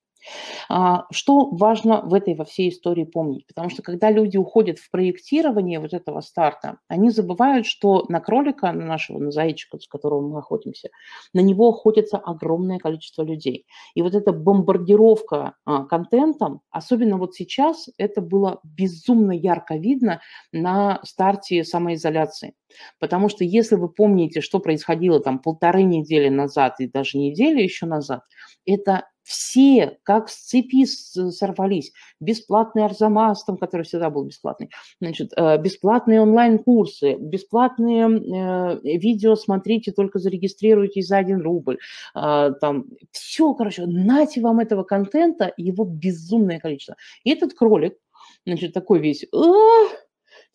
[0.69, 3.45] А, что важно в этой во всей истории помнить?
[3.47, 8.71] Потому что когда люди уходят в проектирование вот этого старта, они забывают, что на кролика,
[8.71, 10.89] на нашего, на зайчика, с которого мы охотимся,
[11.33, 13.65] на него охотится огромное количество людей.
[13.95, 20.99] И вот эта бомбардировка а, контентом, особенно вот сейчас, это было безумно ярко видно на
[21.03, 22.53] старте самоизоляции.
[22.99, 27.85] Потому что если вы помните, что происходило там полторы недели назад и даже неделю еще
[27.85, 28.21] назад,
[28.65, 31.91] это все как с цепи сорвались.
[32.21, 34.69] Бесплатный Арзамас, там, который всегда был бесплатный,
[35.01, 41.77] значит, э, бесплатные онлайн-курсы, бесплатные э, видео смотрите, только зарегистрируйтесь за один рубль.
[42.15, 46.95] Э, там все, короче, нате вам этого контента, его безумное количество.
[47.25, 47.97] И этот кролик,
[48.45, 49.25] значит, такой весь,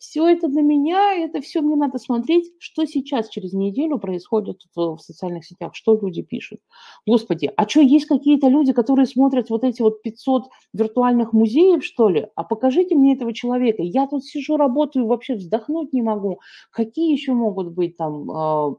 [0.03, 4.97] все это на меня, это все мне надо смотреть, что сейчас через неделю происходит в,
[4.97, 6.59] в социальных сетях, что люди пишут.
[7.07, 12.09] Господи, а что, есть какие-то люди, которые смотрят вот эти вот 500 виртуальных музеев, что
[12.09, 12.27] ли?
[12.35, 13.81] А покажите мне этого человека.
[13.81, 16.41] Я тут сижу, работаю, вообще вздохнуть не могу.
[16.71, 18.77] Какие еще могут быть там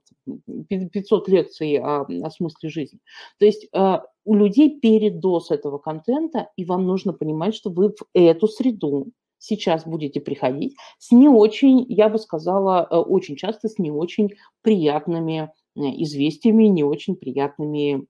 [0.69, 2.99] 500 а, лекций о, о смысле жизни?
[3.39, 8.05] То есть а, у людей передоз этого контента, и вам нужно понимать, что вы в
[8.13, 9.07] эту среду
[9.45, 14.31] сейчас будете приходить с не очень, я бы сказала, э, очень часто с не очень
[14.63, 18.07] приятными э, известиями, не очень приятными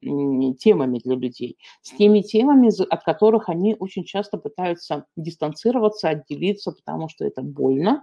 [0.54, 1.58] темами для людей.
[1.82, 8.02] С теми темами, от которых они очень часто пытаются дистанцироваться, отделиться, потому что это больно.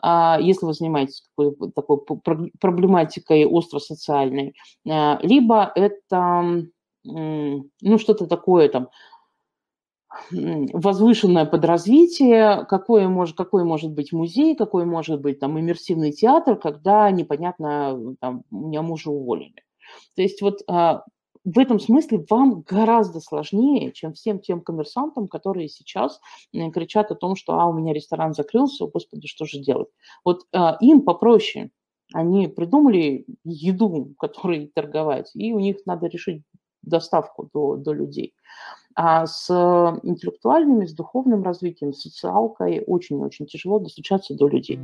[0.00, 1.98] А если вы занимаетесь такой, такой
[2.58, 4.54] проблематикой остро-социальной,
[4.86, 6.64] э, либо это
[7.04, 8.88] ну, что-то такое там,
[10.30, 17.10] возвышенное подразвитие, какой может, какой может быть музей, какой может быть там иммерсивный театр, когда
[17.10, 19.64] непонятно, там, у меня мужа уволили.
[20.14, 21.04] То есть вот а,
[21.44, 26.20] в этом смысле вам гораздо сложнее, чем всем тем коммерсантам, которые сейчас
[26.72, 29.88] кричат о том, что а, у меня ресторан закрылся, господи, что же делать.
[30.24, 31.70] Вот а, им попроще.
[32.14, 36.42] Они придумали еду, которой торговать, и у них надо решить
[36.82, 38.34] доставку до, до людей.
[38.94, 39.50] А с
[40.02, 44.78] интеллектуальными, с духовным развитием, с социалкой очень-очень тяжело достучаться до людей.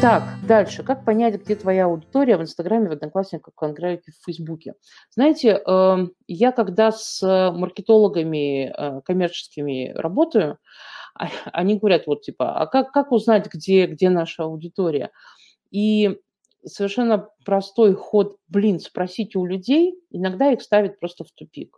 [0.00, 0.84] Так, дальше.
[0.84, 4.74] Как понять, где твоя аудитория в Инстаграме, в Одноклассниках, в Конгрессе, в Фейсбуке?
[5.10, 7.20] Знаете, эм, я когда с
[7.52, 10.58] маркетологами э, коммерческими работаю,
[11.14, 15.10] а, они говорят вот типа, а как, как узнать, где, где наша аудитория?
[15.72, 16.16] И
[16.64, 21.76] совершенно простой ход, блин, спросите у людей, иногда их ставит просто в тупик.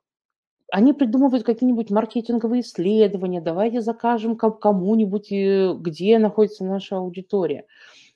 [0.71, 7.67] Они придумывают какие-нибудь маркетинговые исследования, давайте закажем кому-нибудь, э, где находится наша аудитория.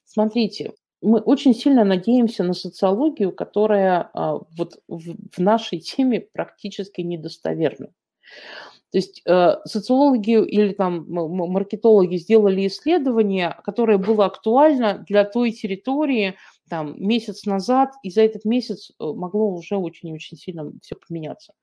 [0.04, 7.88] Смотрите, мы очень сильно надеемся на социологию, которая а, вот в, нашей теме практически недостоверна.
[8.90, 16.36] То есть э, социологи или там маркетологи сделали исследование, которое было актуально для той территории
[16.70, 21.54] там месяц назад, и за этот месяц э, могло уже очень-очень сильно все поменяться.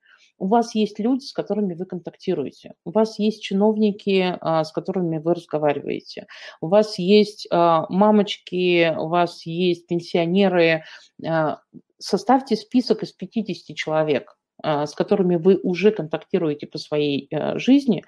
[0.41, 2.73] У вас есть люди, с которыми вы контактируете.
[2.83, 6.25] У вас есть чиновники, а, с которыми вы разговариваете.
[6.61, 10.83] У вас есть а, мамочки, у вас есть пенсионеры.
[11.23, 11.59] А,
[11.99, 18.03] составьте список из 50 человек с которыми вы уже контактируете по своей жизни,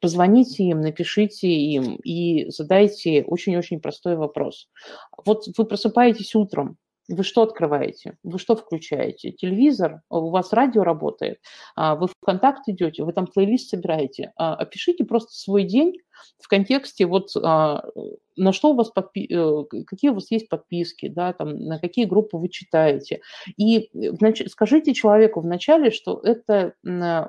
[0.00, 4.68] позвоните им, напишите им и задайте очень-очень простой вопрос.
[5.24, 6.76] Вот вы просыпаетесь утром,
[7.08, 8.16] вы что открываете?
[8.22, 9.32] Вы что включаете?
[9.32, 10.02] Телевизор?
[10.08, 11.38] У вас радио работает?
[11.74, 13.04] А, вы в контакт идете?
[13.04, 14.32] Вы там плейлист собираете?
[14.36, 15.94] А, опишите просто свой день
[16.38, 17.84] в контексте вот а,
[18.36, 22.04] на что у вас подпи- э, какие у вас есть подписки, да, там, на какие
[22.04, 23.20] группы вы читаете.
[23.56, 26.74] И внач- скажите человеку вначале, что это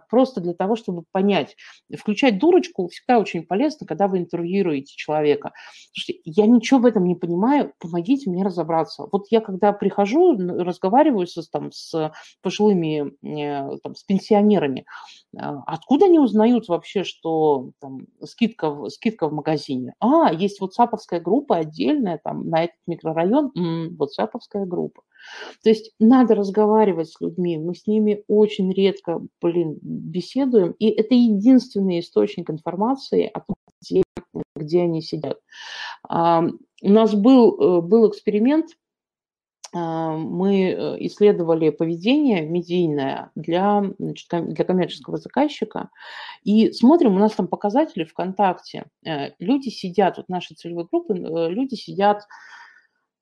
[0.10, 1.56] просто для того, чтобы понять.
[1.96, 5.52] Включать дурочку всегда очень полезно, когда вы интервьюируете человека.
[5.94, 9.08] Слушайте, я ничего в этом не понимаю, помогите мне разобраться.
[9.12, 12.12] Вот я когда прихожу, разговариваю с, там, с
[12.42, 14.86] пожилыми, э, там, с пенсионерами,
[15.36, 19.94] откуда они узнают вообще, что там, скидка скидка в магазине.
[20.00, 24.32] А, есть WhatsApp группа отдельная там на этот микрорайон, м-м, WhatsApp
[24.66, 25.04] группа.
[25.64, 31.16] То есть надо разговаривать с людьми, мы с ними очень редко, блин, беседуем, и это
[31.16, 34.04] единственный источник информации о том, где,
[34.56, 35.40] где они сидят.
[36.08, 36.44] А,
[36.82, 38.68] у нас был, э, был эксперимент,
[39.74, 45.89] мы э, исследовали поведение медийное для, значит, для коммерческого заказчика
[46.43, 48.86] и смотрим, у нас там показатели ВКонтакте.
[49.03, 52.28] Э, люди сидят, вот нашей целевой группы, э, люди сидят,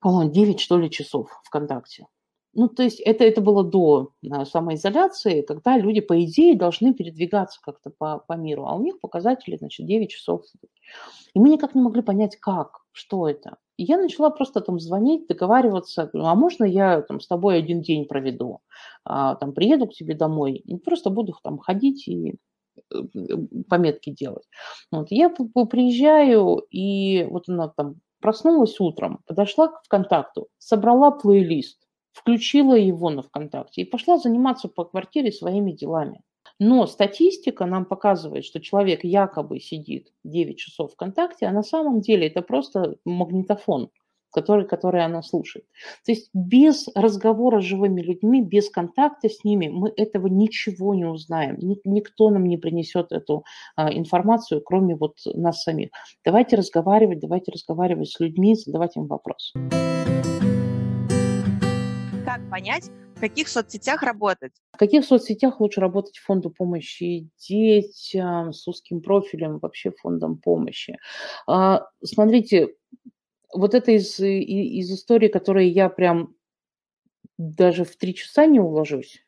[0.01, 2.07] по-моему, 9, что ли, часов ВКонтакте.
[2.53, 7.61] ну, то есть это, это было до а, самоизоляции, когда люди, по идее, должны передвигаться
[7.61, 10.43] как-то по, по миру, а у них показатели, значит, 9 часов.
[11.33, 13.55] И мы никак не могли понять, как, что это.
[13.81, 18.05] И я начала просто там звонить, договариваться, а можно я там с тобой один день
[18.05, 18.59] проведу,
[19.03, 22.35] а, там приеду к тебе домой, и просто буду там ходить и
[22.93, 22.97] э,
[23.67, 24.45] пометки делать.
[24.91, 25.07] Вот.
[25.09, 31.79] Я приезжаю, и вот она там проснулась утром, подошла к ВКонтакту, собрала плейлист,
[32.13, 36.21] включила его на ВКонтакте и пошла заниматься по квартире своими делами.
[36.63, 42.27] Но статистика нам показывает, что человек якобы сидит 9 часов ВКонтакте, а на самом деле
[42.27, 43.89] это просто магнитофон,
[44.31, 45.65] который, который она слушает.
[46.05, 51.05] То есть без разговора с живыми людьми, без контакта с ними мы этого ничего не
[51.05, 51.57] узнаем.
[51.83, 53.43] Никто нам не принесет эту
[53.75, 55.89] а, информацию, кроме вот нас самих.
[56.23, 59.53] Давайте разговаривать, давайте разговаривать с людьми, задавать им вопросы
[62.51, 62.91] понять,
[63.21, 64.53] в каких соцсетях работать.
[64.73, 70.97] В каких соцсетях лучше работать фонду помощи детям, с узким профилем, вообще фондом помощи?
[71.45, 72.73] А, смотрите,
[73.53, 76.33] вот это из, из истории, которые я прям
[77.37, 79.23] даже в три часа не уложусь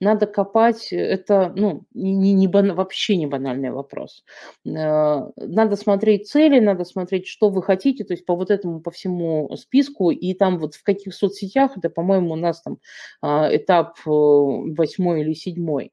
[0.00, 4.24] надо копать, э, это ну, не, не вообще не банальный вопрос.
[4.66, 8.90] Э, надо смотреть цели, надо смотреть, что вы хотите, то есть по вот этому, по
[8.90, 12.78] всему списку, и там вот в каких соцсетях, это, по-моему, у нас там
[13.22, 15.92] а, этап э, восьмой или седьмой.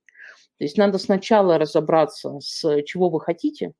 [0.60, 3.74] То есть надо сначала разобраться, с чего вы хотите,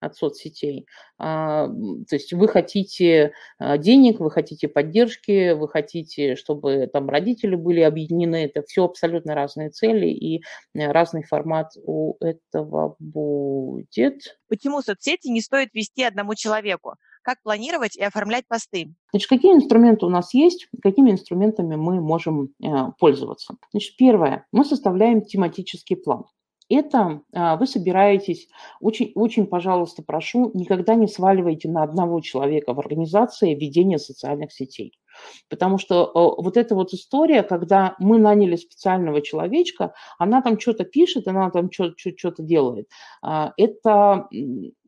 [0.00, 0.86] от соцсетей.
[1.18, 7.56] А, то есть вы хотите а, денег, вы хотите поддержки, вы хотите, чтобы там родители
[7.56, 8.44] были объединены.
[8.44, 10.42] Это все абсолютно разные цели и
[10.74, 14.38] э, разный формат у этого будет.
[14.48, 16.94] Почему соцсети не стоит вести одному человеку?
[17.22, 18.94] Как планировать и оформлять посты?
[19.10, 22.68] Значит, какие инструменты у нас есть, какими инструментами мы можем э,
[22.98, 23.54] пользоваться?
[23.72, 26.24] Значит, первое, мы составляем тематический план
[26.68, 28.48] это а, вы собираетесь,
[28.80, 34.98] очень, очень, пожалуйста, прошу, никогда не сваливайте на одного человека в организации ведение социальных сетей.
[35.48, 41.26] Потому что вот эта вот история, когда мы наняли специального человечка, она там что-то пишет,
[41.26, 42.88] она там что-то делает,
[43.22, 44.28] а, это,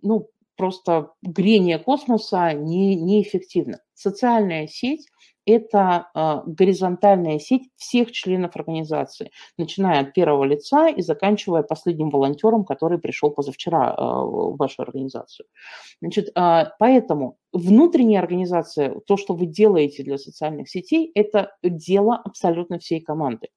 [0.02, 3.80] ну, просто грение космоса не, неэффективно.
[3.94, 5.06] Социальная сеть
[5.46, 12.64] это а, горизонтальная сеть всех членов организации, начиная от первого лица и заканчивая последним волонтером,
[12.64, 15.46] который пришел позавчера а, в вашу организацию.
[16.00, 22.78] Значит, а, поэтому внутренняя организация, то, что вы делаете для социальных сетей, это дело абсолютно
[22.78, 23.48] всей команды.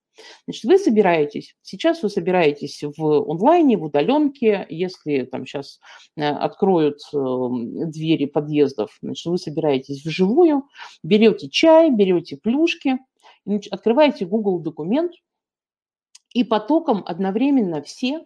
[0.46, 5.80] Значит, вы собираетесь, сейчас вы собираетесь в онлайне, в удаленке, если там сейчас
[6.16, 10.64] э, откроют эм, двери подъездов, значит, вы собираетесь вживую,
[11.02, 12.98] берете чай, берете плюшки,
[13.72, 15.14] открываете Google документ,
[16.34, 18.26] и потоком одновременно все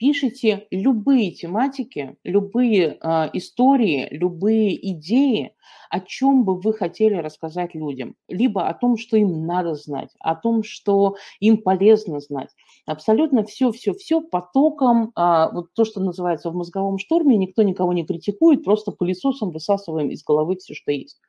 [0.00, 5.54] пишите любые тематики, любые э, истории, любые идеи,
[5.90, 8.16] о чем бы вы хотели рассказать людям.
[8.26, 12.48] Либо о том, что им надо знать, о том, что им полезно знать.
[12.86, 18.64] Абсолютно все-все-все потоком, э, вот то, что называется в мозговом штурме, никто никого не критикует,
[18.64, 21.20] просто пылесосом высасываем из головы все, что есть.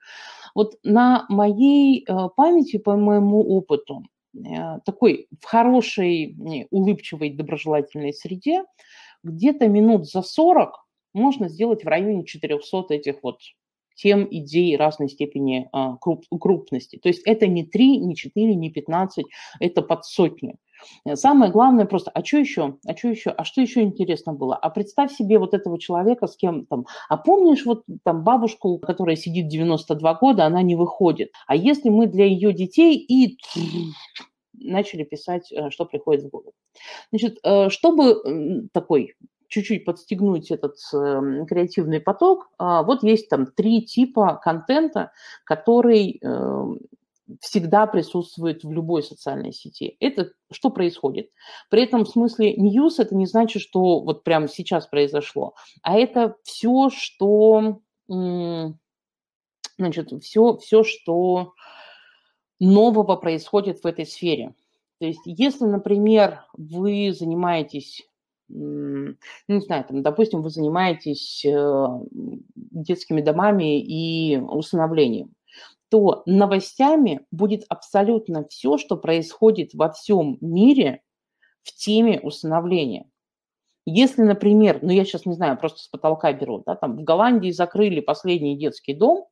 [0.55, 4.03] Вот на моей э, памяти, по моему опыту,
[4.85, 6.35] такой в хорошей,
[6.69, 8.63] улыбчивой, доброжелательной среде,
[9.23, 10.73] где-то минут за 40
[11.13, 13.39] можно сделать в районе 400 этих вот
[13.95, 16.97] тем, идей разной степени а, круп, крупности.
[16.97, 19.25] То есть это не 3, не 4, не 15,
[19.59, 20.55] это под сотни.
[21.13, 22.77] Самое главное просто, а что еще?
[22.85, 23.29] А что еще?
[23.31, 24.55] А что еще интересно было?
[24.55, 29.15] А представь себе вот этого человека с кем там, а помнишь вот там бабушку, которая
[29.15, 31.31] сидит 92 года, она не выходит.
[31.47, 33.37] А если мы для ее детей и
[34.53, 36.53] начали писать, э, что приходит в голову.
[37.11, 39.15] Значит, э, чтобы такой
[39.51, 45.11] чуть-чуть подстегнуть этот э, креативный поток, э, вот есть там три типа контента,
[45.43, 46.65] который э,
[47.39, 49.95] всегда присутствует в любой социальной сети.
[49.99, 51.29] Это что происходит?
[51.69, 56.35] При этом в смысле news это не значит, что вот прямо сейчас произошло, а это
[56.43, 57.79] все, что
[59.77, 61.53] значит, все, все, что
[62.59, 64.53] нового происходит в этой сфере.
[64.99, 68.03] То есть, если, например, вы занимаетесь
[68.53, 69.15] ну,
[69.47, 75.33] не знаю, там, допустим, вы занимаетесь э, детскими домами и усыновлением,
[75.91, 81.01] то новостями будет абсолютно все, что происходит во всем мире
[81.63, 83.05] в теме усыновления.
[83.85, 87.51] Если, например, ну я сейчас не знаю, просто с потолка беру, да, там в Голландии
[87.51, 89.27] закрыли последний детский дом,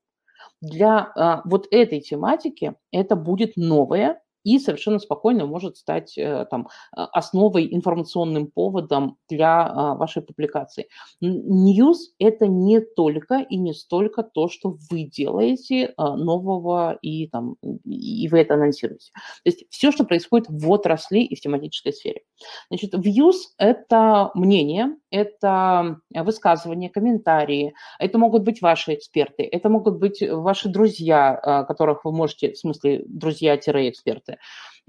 [0.61, 6.67] для а, вот этой тематики это будет новая и совершенно спокойно может стать э, там,
[6.91, 10.87] основой, информационным поводом для а, вашей публикации.
[11.21, 18.27] News– это не только и не столько то, что вы делаете нового и, там, и
[18.29, 19.11] вы это анонсируете.
[19.13, 22.21] То есть все, что происходит в отрасли и в тематической сфере.
[22.69, 30.21] Значит, views– это мнение, это высказывания, комментарии, это могут быть ваши эксперты, это могут быть
[30.21, 34.28] ваши друзья, которых вы можете, в смысле друзья-эксперты,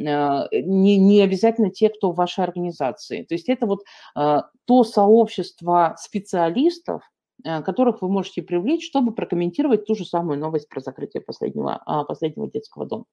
[0.04, 3.22] а, не, не обязательно те, кто в вашей организации.
[3.22, 3.84] То есть это вот
[4.14, 7.02] а, то сообщество специалистов,
[7.42, 12.84] которых вы можете привлечь, чтобы прокомментировать ту же самую новость про закрытие последнего, последнего детского
[12.84, 13.06] дома.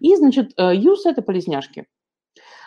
[0.00, 1.86] И, значит, use– это полезняшки.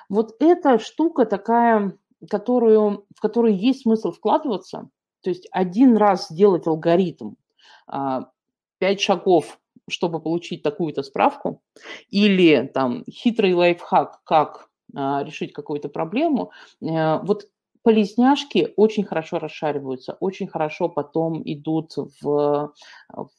[0.08, 1.98] Вот эта штука такая,
[2.30, 4.90] которую, в которую есть смысл вкладываться,
[5.22, 7.36] то есть один раз сделать алгоритм,
[7.88, 8.30] а,
[8.80, 9.60] пять шагов,
[9.90, 11.62] чтобы получить такую-то справку,
[12.10, 16.52] или там хитрый лайфхак, как а, решить какую-то проблему,
[16.82, 17.48] э, вот
[17.84, 22.74] полезняшки очень хорошо расшариваются, очень хорошо потом идут в,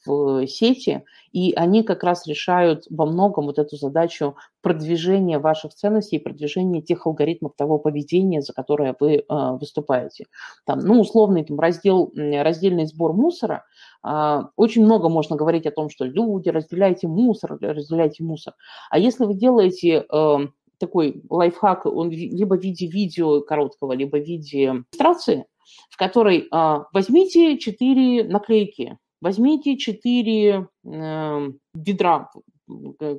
[0.05, 6.19] в сети, и они как раз решают во многом вот эту задачу продвижения ваших ценностей,
[6.19, 10.25] продвижения тех алгоритмов того поведения, за которое вы э, выступаете.
[10.65, 13.65] Там, ну, условный там, раздел, раздельный сбор мусора,
[14.05, 18.53] э, очень много можно говорить о том, что люди, разделяйте мусор, разделяйте мусор.
[18.89, 20.37] А если вы делаете э,
[20.79, 25.45] такой лайфхак, он либо в виде видео короткого, либо в виде иллюстрации,
[25.89, 32.29] в которой а, возьмите четыре наклейки, возьмите четыре э, ведра,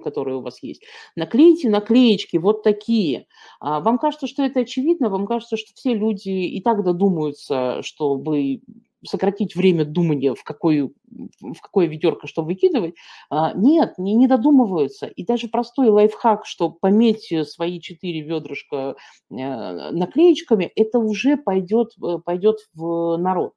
[0.02, 0.82] которые у вас есть,
[1.16, 3.26] наклейте наклеечки вот такие.
[3.60, 8.14] А, вам кажется, что это очевидно, вам кажется, что все люди и так додумаются, что
[8.14, 8.62] вы
[9.04, 12.94] сократить время думания, в, какой, в какое ведерко что выкидывать.
[13.30, 15.06] А, нет, не, не додумываются.
[15.06, 18.96] И даже простой лайфхак, что пометьте свои четыре ведрышка
[19.30, 23.54] э, наклеечками, это уже пойдет, э, пойдет в народ.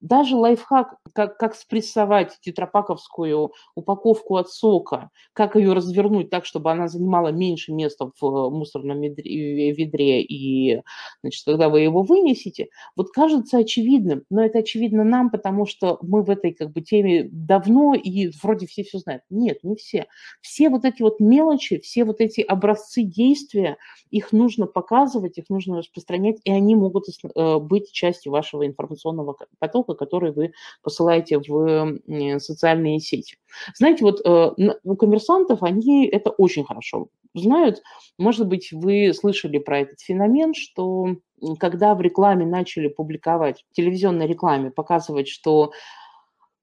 [0.00, 6.86] Даже лайфхак, как, как спрессовать тетрапаковскую упаковку от сока, как ее развернуть так, чтобы она
[6.88, 10.82] занимала меньше места в мусорном ведре, ведре и,
[11.22, 16.22] значит, когда вы его вынесете, вот кажется очевидным, но это очевидно нам, потому что мы
[16.22, 19.22] в этой как бы теме давно и вроде все все знают.
[19.30, 20.06] Нет, не все.
[20.40, 23.76] Все вот эти вот мелочи, все вот эти образцы действия,
[24.10, 29.87] их нужно показывать, их нужно распространять, и они могут э, быть частью вашего информационного потока,
[29.88, 31.98] ссылка, которую вы посылаете в
[32.38, 33.36] социальные сети.
[33.74, 34.50] Знаете, вот э,
[34.84, 37.82] у коммерсантов они это очень хорошо знают.
[38.18, 41.16] Может быть, вы слышали про этот феномен, что
[41.58, 45.72] когда в рекламе начали публиковать, в телевизионной рекламе показывать, что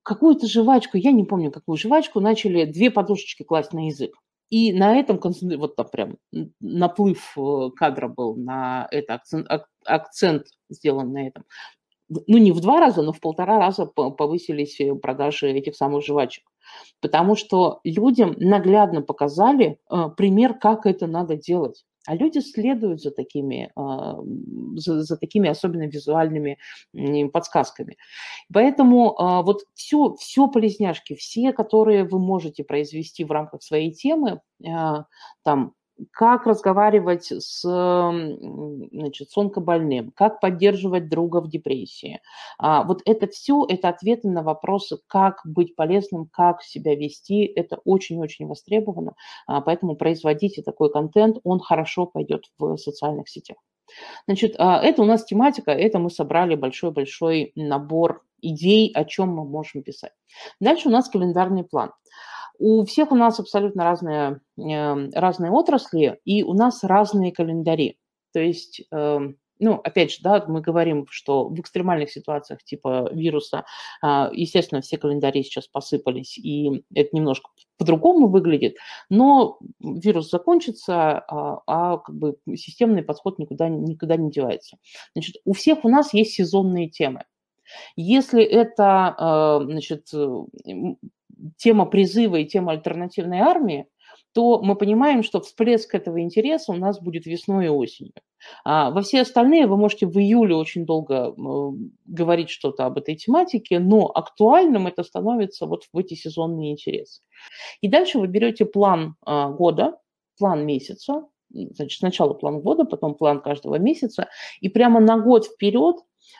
[0.04, 4.12] какую-то жвачку, я не помню, какую жвачку, начали две подушечки класть на язык.
[4.52, 5.20] И на этом
[5.58, 6.18] вот там прям
[6.60, 9.48] наплыв э, кадра был на это, акцент,
[9.84, 11.46] акцент сделан на этом
[12.10, 16.44] ну не в два раза, но в полтора раза повысились э, продажи этих самых жвачек.
[17.02, 21.86] Потому что людям наглядно показали э, пример, как это надо делать.
[22.08, 26.58] А люди следуют за такими, э, за, за такими особенно визуальными
[27.34, 27.98] подсказками.
[28.54, 34.42] Поэтому э, вот все, все полезняшки, все, которые вы можете произвести в рамках своей темы,
[34.64, 34.68] э,
[35.44, 35.74] там
[36.12, 42.22] как разговаривать с, значит, с онкобольным, как поддерживать друга в депрессии.
[42.58, 47.78] А, вот это все, это ответы на вопросы, как быть полезным, как себя вести, это
[47.86, 49.16] очень-очень востребовано,
[49.48, 53.58] а, поэтому производите такой контент, он хорошо пойдет в социальных сетях.
[54.28, 59.46] Значит, а, это у нас тематика, это мы собрали большой-большой набор идей, о чем мы
[59.46, 60.12] можем писать.
[60.60, 61.92] Дальше у нас календарный план.
[62.60, 67.98] У всех у нас абсолютно разные, эм, разные отрасли, и у нас разные календари.
[68.34, 73.66] То есть, эм, ну, опять же, да, мы говорим, что в экстремальных ситуациях типа вируса,
[74.02, 78.76] а, естественно, все календари сейчас посыпались, и это немножко по-другому выглядит,
[79.10, 84.78] но вирус закончится, а, а как бы системный подход никуда, никуда не девается.
[85.14, 87.24] Значит, у всех у нас есть сезонные темы.
[87.96, 90.08] Если это э, значит,
[91.58, 93.88] тема призыва и тема альтернативной армии,
[94.36, 98.12] то мы понимаем, что всплеск этого интереса у нас будет весной и осенью.
[98.66, 101.34] А во все остальные вы можете в июле очень долго
[102.06, 107.22] говорить что-то об этой тематике, но актуальным это становится вот в эти сезонные интересы.
[107.80, 110.00] И дальше вы берете план э, года,
[110.38, 114.28] план месяца, значит, сначала план года, потом план каждого месяца,
[114.60, 115.96] и прямо на год вперед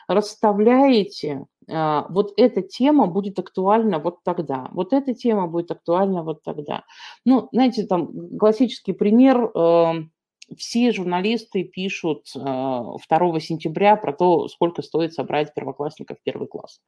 [0.06, 6.42] расставляете а, вот эта тема будет актуальна вот тогда, вот эта тема будет актуальна вот
[6.42, 6.84] тогда.
[7.24, 10.12] Ну, знаете, там классический пример эм,
[10.56, 16.80] все журналисты пишут 2 э, сентября про то, сколько стоит собрать первоклассников в первый класс.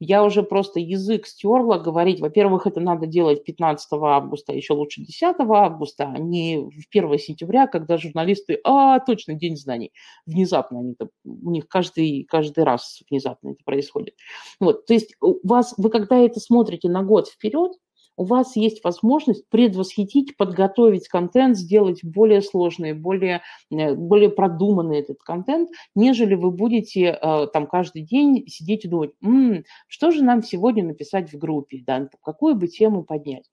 [0.00, 5.02] Я уже просто язык стерла говорить, во-первых, это надо делать 15 августа, а еще лучше
[5.02, 9.92] 10 августа, а не в 1 сентября, когда журналисты, а, точно, день знаний.
[10.26, 14.14] Внезапно они у них каждый, каждый раз внезапно это происходит.
[14.60, 17.72] Вот, то есть у вас, вы когда это смотрите на год вперед,
[18.16, 25.22] у вас есть возможность предвосхитить, подготовить контент, сделать более сложный, более, э, более продуманный этот
[25.22, 30.42] контент, нежели вы будете э, там каждый день сидеть и думать, М, что же нам
[30.42, 33.50] сегодня написать в группе, да, какую бы тему поднять.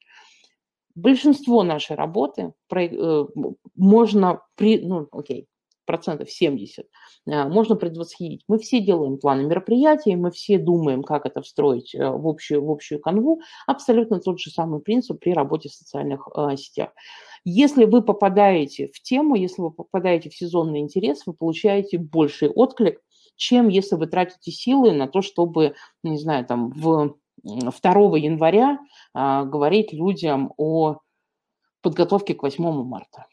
[0.93, 3.25] Большинство нашей работы э,
[3.75, 5.47] можно при, ну, окей,
[5.91, 6.85] процентов 70
[7.27, 8.45] а, можно предвосхитить.
[8.47, 12.71] Мы все делаем планы мероприятий, мы все думаем, как это встроить э, в общую, в
[12.71, 13.41] общую канву.
[13.67, 16.91] Абсолютно тот же самый принцип при работе в социальных э, сетях.
[17.43, 23.01] Если вы попадаете в тему, если вы попадаете в сезонный интерес, вы получаете больший отклик,
[23.35, 28.79] чем если вы тратите силы на то, чтобы, не знаю, там в 2 января
[29.13, 30.99] а, говорить людям о
[31.81, 33.25] подготовке к 8 марта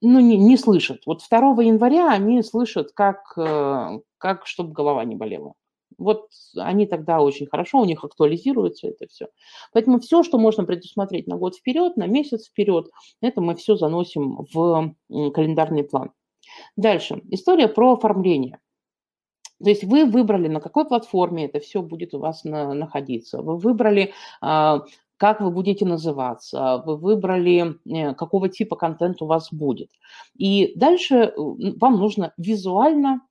[0.00, 1.02] ну, не, не слышат.
[1.06, 5.54] Вот 2 января они слышат, как, э, как чтобы голова не болела.
[5.98, 9.28] Вот они тогда очень хорошо, у них актуализируется это все.
[9.72, 12.90] Поэтому все, что можно предусмотреть на год вперед, на месяц вперед,
[13.22, 16.12] это мы все заносим в календарный план.
[16.76, 17.22] Дальше.
[17.30, 18.60] История про оформление.
[19.62, 23.40] То есть вы выбрали, на какой платформе это все будет у вас на, находиться.
[23.40, 24.82] Вы выбрали, а,
[25.16, 29.90] как вы будете называться, вы выбрали, э, какого типа контент у вас будет.
[30.36, 33.22] И дальше э, вам нужно визуально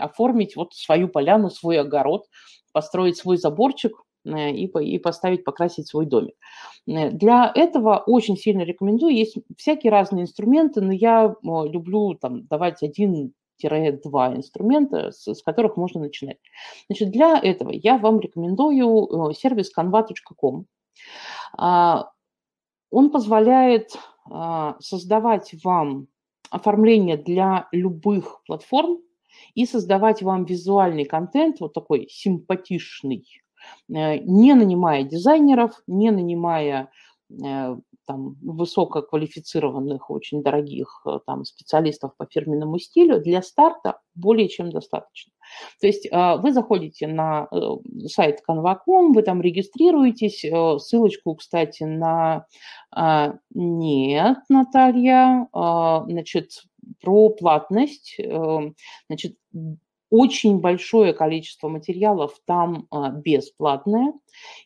[0.00, 2.26] оформить вот свою поляну, свой огород,
[2.72, 3.92] построить свой заборчик,
[4.24, 6.34] э, и, поставить, покрасить свой домик.
[6.86, 9.14] Для этого очень сильно рекомендую.
[9.14, 13.34] Есть всякие разные инструменты, но я люблю там, давать один
[14.04, 16.38] два инструмента, с которых можно начинать.
[16.88, 20.66] Значит, для этого я вам рекомендую сервис canva.com.
[21.56, 22.10] А,
[22.90, 23.98] он позволяет
[24.30, 26.08] а, создавать вам
[26.50, 28.98] оформление для любых платформ
[29.54, 33.24] и создавать вам визуальный контент, вот такой симпатичный,
[33.88, 36.90] э, не нанимая дизайнеров, не нанимая
[37.30, 37.76] э,
[38.08, 45.32] там, высококвалифицированных, очень дорогих э, там, специалистов по фирменному стилю, для старта более чем достаточно.
[45.80, 47.58] То есть а, вы заходите на э,
[48.06, 52.46] сайт Canva.com, вы там регистрируетесь, э, ссылочку, кстати, на...
[52.90, 56.62] А, нет, Наталья, а, значит,
[57.02, 58.18] про платность,
[59.08, 59.36] значит,
[60.10, 64.12] очень большое количество материалов там а, бесплатное,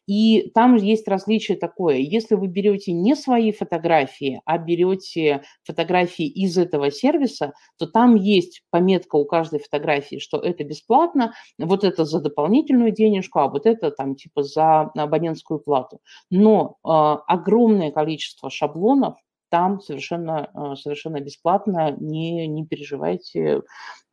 [0.07, 1.97] и там есть различие такое.
[1.97, 8.63] Если вы берете не свои фотографии, а берете фотографии из этого сервиса, то там есть
[8.71, 13.91] пометка у каждой фотографии, что это бесплатно, вот это за дополнительную денежку, а вот это
[13.91, 16.01] там типа за абонентскую плату.
[16.31, 19.17] Но э, огромное количество шаблонов
[19.53, 23.61] там совершенно, э, совершенно бесплатно, не, не переживайте.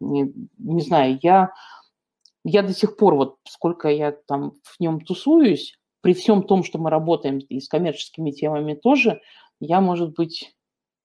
[0.02, 1.54] Не, не знаю, я,
[2.44, 6.78] я до сих пор, вот сколько я там в нем тусуюсь, при всем том, что
[6.78, 9.22] мы работаем и с коммерческими темами тоже,
[9.62, 10.54] я, может быть,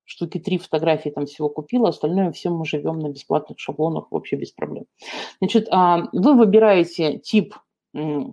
[0.05, 4.51] штуки три фотографии там всего купила, остальное всем мы живем на бесплатных шаблонах вообще без
[4.51, 4.87] проблем.
[5.41, 7.55] Значит, а, вы выбираете тип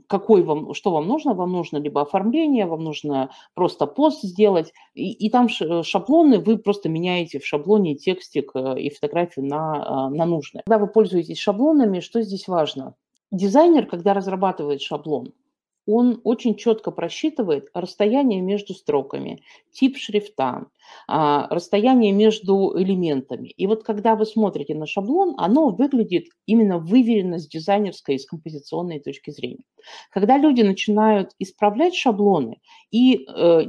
[0.08, 1.34] какой вам, что вам нужно.
[1.34, 6.90] Вам нужно либо оформление, вам нужно просто пост сделать, и, и там шаблоны, вы просто
[6.90, 10.64] меняете в шаблоне текстик э, и фотографию на, а, на нужное.
[10.66, 12.96] Когда вы пользуетесь шаблонами, что здесь важно?
[13.32, 15.34] Дизайнер, когда разрабатывает шаблон,
[15.86, 20.68] он очень четко просчитывает расстояние между строками, тип шрифта,
[21.08, 23.50] а, расстояние между элементами.
[23.50, 28.26] И вот когда вы смотрите на шаблон, оно выглядит именно выверенно с дизайнерской и с
[28.26, 29.64] композиционной точки зрения.
[30.12, 32.60] Когда люди начинают исправлять шаблоны
[32.92, 33.62] и э,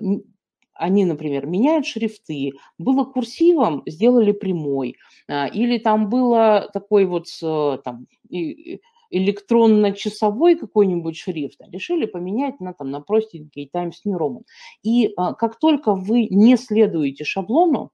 [0.75, 4.97] они, например, меняют шрифты, было курсивом, сделали прямой,
[5.29, 8.07] а, или там было такой вот э, там,
[9.13, 14.43] электронно-часовой какой-нибудь шрифт, а решили поменять на, там, на простенький Times New Roman.
[14.83, 17.91] И а, как только вы не следуете шаблону,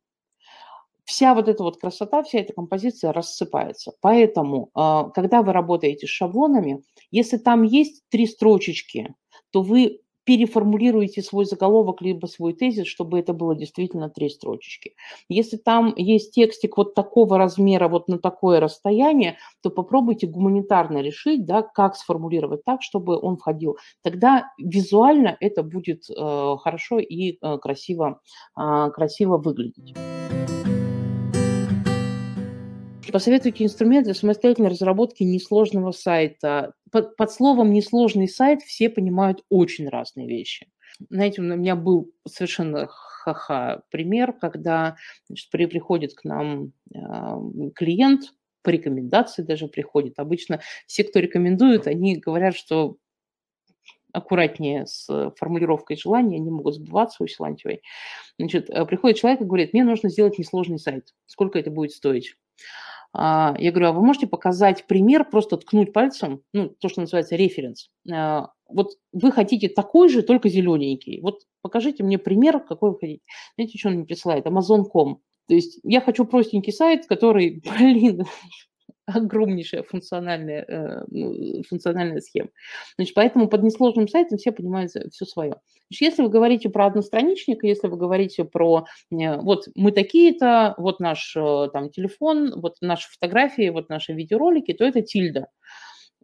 [1.05, 3.93] вся вот эта вот красота, вся эта композиция рассыпается.
[4.01, 9.15] Поэтому, а, когда вы работаете с шаблонами, если там есть три строчечки,
[9.51, 14.95] то вы переформулируете свой заголовок либо свой тезис, чтобы это было действительно три строчечки.
[15.31, 21.47] Если там есть текстик вот такого размера, вот на такое расстояние, то попробуйте гуманитарно решить,
[21.47, 23.79] да, как сформулировать так, чтобы он входил.
[24.03, 28.21] Тогда визуально это будет э, хорошо и э, красиво,
[28.55, 29.97] э, красиво выглядеть.
[33.13, 36.75] Посоветуйте инструмент для самостоятельной разработки несложного сайта.
[36.91, 40.69] Под, под словом «несложный сайт» все понимают очень разные вещи.
[41.09, 44.97] Знаете, у меня был совершенно ха-ха пример, когда
[45.29, 46.99] значит, при, приходит к нам э,
[47.75, 50.19] клиент, по рекомендации даже приходит.
[50.19, 52.97] Обычно все, кто рекомендует, они говорят, что
[54.13, 57.83] аккуратнее с формулировкой желания, они могут сбываться у Силантьевой.
[58.39, 61.15] Значит, э, приходит человек и говорит, мне нужно сделать несложный сайт.
[61.27, 62.35] Сколько это будет стоить?
[63.13, 67.37] А, я говорю, а вы можете показать пример, просто ткнуть пальцем, ну, то, что называется
[67.37, 67.91] референс.
[68.11, 71.21] А, вот вы хотите такой же, только зелененький.
[71.21, 73.23] Вот покажите мне пример, какой вы хотите.
[73.57, 74.47] Знаете, что он мне присылает?
[74.47, 75.21] Amazon.com.
[75.49, 78.25] То есть я хочу простенький сайт, который, блин,
[79.15, 82.51] огромнейшая функциональная, э, ну, функциональная схема.
[82.97, 85.55] Значит, поэтому под несложным сайтом все понимают все свое.
[85.89, 91.01] Значит, если вы говорите про одностраничник, если вы говорите про э, вот мы такие-то, вот
[91.01, 95.49] наш э, там телефон, вот наши фотографии, вот наши видеоролики, то это тильда.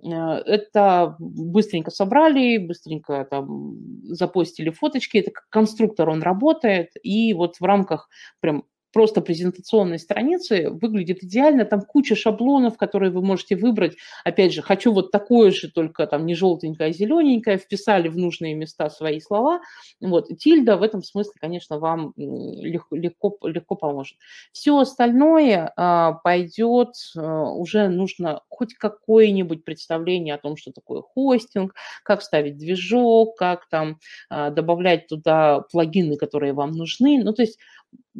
[0.02, 8.08] Это быстренько собрали, быстренько там запостили фоточки, это конструктор он работает, и вот в рамках
[8.40, 8.64] прям
[8.94, 11.64] просто презентационной страницы выглядит идеально.
[11.64, 13.96] Там куча шаблонов, которые вы можете выбрать.
[14.24, 17.58] Опять же, хочу вот такое же, только там не желтенькое, а зелененькое.
[17.58, 19.60] Вписали в нужные места свои слова.
[20.00, 20.28] Вот.
[20.38, 24.16] Тильда в этом смысле, конечно, вам легко, легко, легко поможет.
[24.52, 31.74] Все остальное а, пойдет, а, уже нужно хоть какое-нибудь представление о том, что такое хостинг,
[32.04, 33.98] как ставить движок, как там
[34.30, 37.20] а, добавлять туда плагины, которые вам нужны.
[37.24, 37.58] Ну, то есть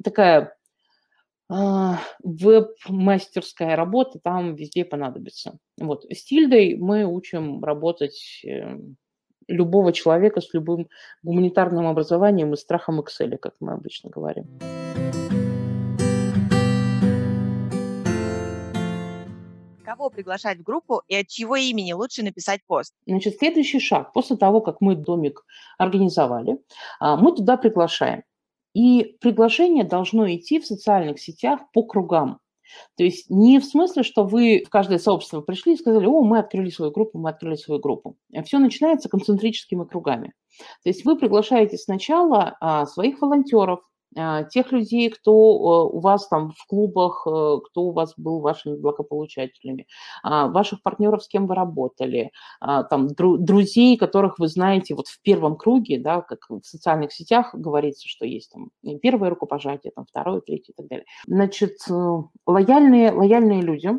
[0.03, 0.57] такая
[1.49, 5.59] веб-мастерская работа там везде понадобится.
[5.78, 6.05] Вот.
[6.11, 8.97] С тильдой мы учим работать эм,
[9.49, 10.88] любого человека с любым
[11.22, 14.59] гуманитарным образованием и страхом Excel, как мы обычно говорим.
[19.84, 22.95] Кого приглашать в группу и от чьего имени лучше написать пост?
[23.07, 24.12] Значит, следующий шаг.
[24.12, 25.45] После того, как мы домик
[25.78, 26.59] организовали,
[27.01, 28.22] а, мы туда приглашаем.
[28.75, 32.41] И приглашение должно идти в социальных сетях по кругам.
[32.97, 36.39] То есть не в смысле, что вы в каждое сообщество пришли и сказали, о, мы
[36.39, 38.16] открыли свою группу, мы открыли свою группу.
[38.45, 40.33] Все начинается концентрическими кругами.
[40.83, 43.93] То есть вы приглашаете сначала а, своих волонтеров, а,
[44.51, 48.77] тех людей, кто э, у вас там в клубах, э, кто у вас был вашими
[48.77, 49.87] благополучателями,
[50.23, 55.21] а, ваших партнеров, с кем вы работали, а, там друзей, которых вы знаете вот в
[55.23, 60.41] первом круге, да, как в социальных сетях говорится, что есть там первое рукопожатие, там второе,
[60.41, 61.07] третье и так далее.
[61.27, 63.91] Значит, э, лояльные, лояльные люди,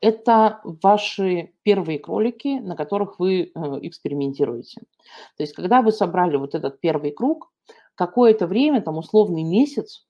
[0.00, 3.52] это ваши первые кролики, на которых вы
[3.82, 4.80] экспериментируете.
[5.36, 7.50] То есть, когда вы собрали вот этот первый круг,
[8.00, 10.06] какое-то время, там условный месяц,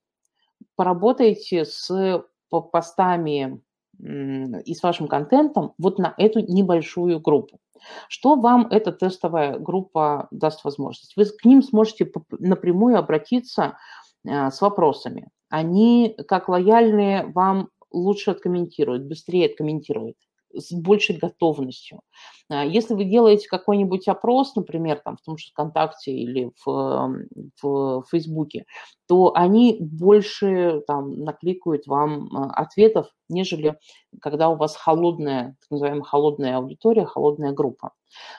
[0.77, 2.23] поработайте с
[2.71, 3.61] постами
[3.99, 7.59] и с вашим контентом вот на эту небольшую группу.
[8.07, 11.17] Что вам эта тестовая группа даст возможность?
[11.17, 13.77] Вы к ним сможете напрямую обратиться
[14.25, 15.27] а, с вопросами.
[15.49, 20.15] Они, как лояльные, вам лучше откомментируют, быстрее откомментируют
[20.55, 22.01] с большей готовностью.
[22.49, 27.25] А, если вы делаете какой-нибудь опрос, например, там, в том же ВКонтакте или в,
[27.61, 28.65] в Фейсбуке,
[29.11, 33.77] то они больше там, накликают вам а, ответов, нежели
[34.21, 37.91] когда у вас холодная, так называемая холодная аудитория, холодная группа.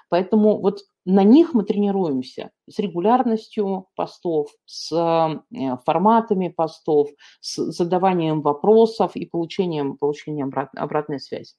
[0.08, 7.08] Поэтому вот на них мы тренируемся с регулярностью постов, с э, форматами постов,
[7.40, 11.54] с задаванием вопросов и получением, получением обратной связи.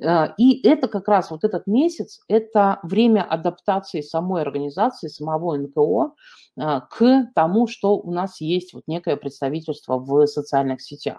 [0.00, 6.12] Э, и это как раз вот этот месяц, это время адаптации самой организации, самого НКО
[6.56, 11.18] э, к тому, что у нас есть вот некое представительство в социальных сетях.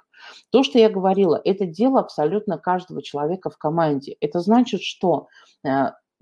[0.52, 4.16] То, что я говорила, это дело абсолютно каждого человека в команде.
[4.22, 5.28] Это значит, что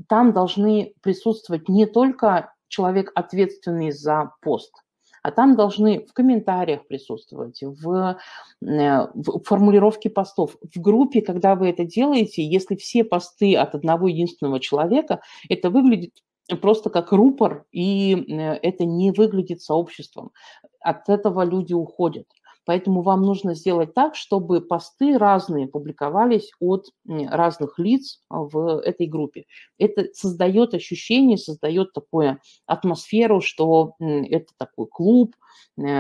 [0.07, 4.73] там должны присутствовать не только человек, ответственный за пост,
[5.21, 8.17] а там должны в комментариях присутствовать, в,
[8.61, 10.57] э, в формулировке постов.
[10.61, 16.13] В группе, когда вы это делаете, если все посты от одного единственного человека, это выглядит
[16.61, 20.31] просто как рупор, и э, это не выглядит сообществом.
[20.79, 22.27] От этого люди уходят.
[22.65, 29.45] Поэтому вам нужно сделать так, чтобы посты разные публиковались от разных лиц в этой группе.
[29.77, 35.35] Это создает ощущение, создает такую атмосферу, что это такой клуб,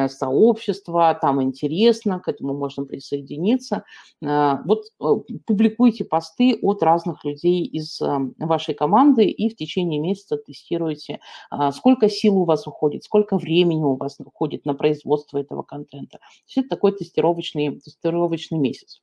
[0.09, 3.83] сообщества, там интересно, к этому можно присоединиться.
[4.21, 7.99] Э, вот э, публикуйте посты от разных людей из
[8.37, 11.19] вашей команды и в течение месяца тестируйте,
[11.71, 16.17] сколько сил у вас уходит, сколько времени у вас уходит на производство этого контента.
[16.17, 19.01] То есть это такой тестировочный, тестировочный месяц.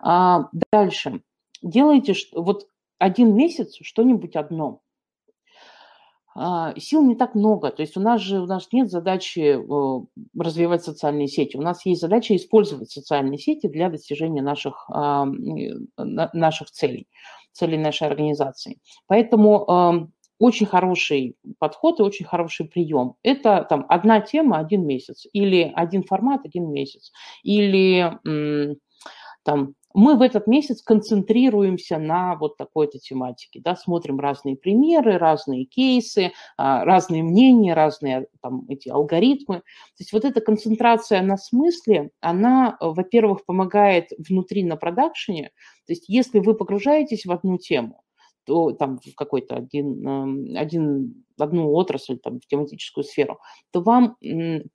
[0.00, 1.22] А, дальше.
[1.62, 2.68] Делайте вот
[2.98, 4.80] один месяц что-нибудь одно–
[6.76, 7.70] сил не так много.
[7.70, 9.58] То есть у нас же у нас нет задачи
[10.38, 11.56] развивать социальные сети.
[11.56, 15.26] У нас есть задача использовать социальные сети для достижения наших, а,
[15.96, 17.08] наших целей,
[17.52, 18.78] целей нашей организации.
[19.06, 20.08] Поэтому
[20.38, 23.14] очень хороший подход и очень хороший прием.
[23.22, 27.10] Это там одна тема один месяц, или один формат один месяц,
[27.42, 28.16] или
[29.42, 35.64] там мы в этот месяц концентрируемся на вот такой-то тематике, да, смотрим разные примеры, разные
[35.64, 39.56] кейсы, а, разные мнения, разные там эти алгоритмы.
[39.56, 45.50] То есть вот эта концентрация на смысле, она, во-первых, помогает внутри на продакшене.
[45.86, 48.00] То есть если вы погружаетесь в одну тему,
[48.74, 53.38] там в какой-то один, эм, один, одну отрасль, там, в тематическую сферу,
[53.72, 54.16] то вам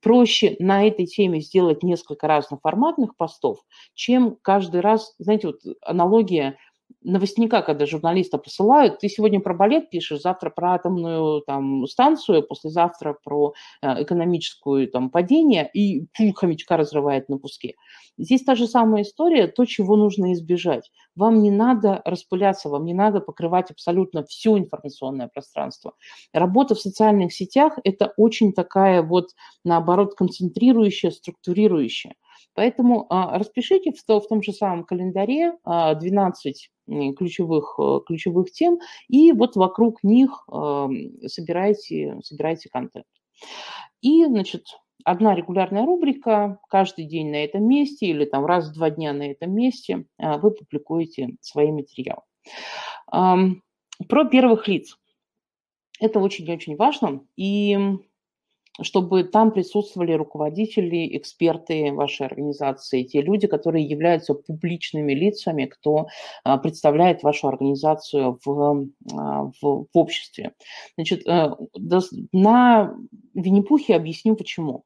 [0.02, 3.58] проще на этой теме сделать несколько разноформатных постов,
[3.94, 6.56] чем каждый раз, знаете, вот аналогия
[7.04, 13.16] новостника, когда журналиста посылают, ты сегодня про балет пишешь, завтра про атомную там, станцию, послезавтра
[13.22, 17.76] про э, экономическую там, падение, и фу, хомячка разрывает на куски.
[18.16, 20.90] Здесь та же самая история, то, чего нужно избежать.
[21.14, 25.92] Вам не надо распыляться, вам не надо покрывать абсолютно все информационное пространство.
[26.32, 29.30] Работа в социальных сетях– это очень такая вот,
[29.64, 32.14] наоборот, концентрирующая, структурирующая.
[32.54, 36.70] Поэтому а, распишите в, том же самом календаре а, 12
[37.16, 38.78] ключевых, э, ключевых тем,
[39.08, 40.88] и вот вокруг них а,
[41.26, 43.06] собирайте, собирайте контент.
[44.02, 44.66] И, значит,
[45.04, 49.30] одна регулярная рубрика, каждый день на этом месте или там раз в два дня на
[49.30, 52.22] этом месте а, вы публикуете свои материалы.
[53.10, 54.98] Про первых лиц.
[56.00, 57.24] Это очень-очень важно.
[57.36, 57.78] И
[58.82, 66.08] чтобы там присутствовали руководители, эксперты вашей организации, те люди, которые являются публичными лицами, кто
[66.42, 70.52] а, представляет вашу организацию в, а, в, в обществе.
[70.96, 71.50] Значит, э,
[72.32, 72.96] на
[73.34, 74.84] Винни-Пухе объясню почему.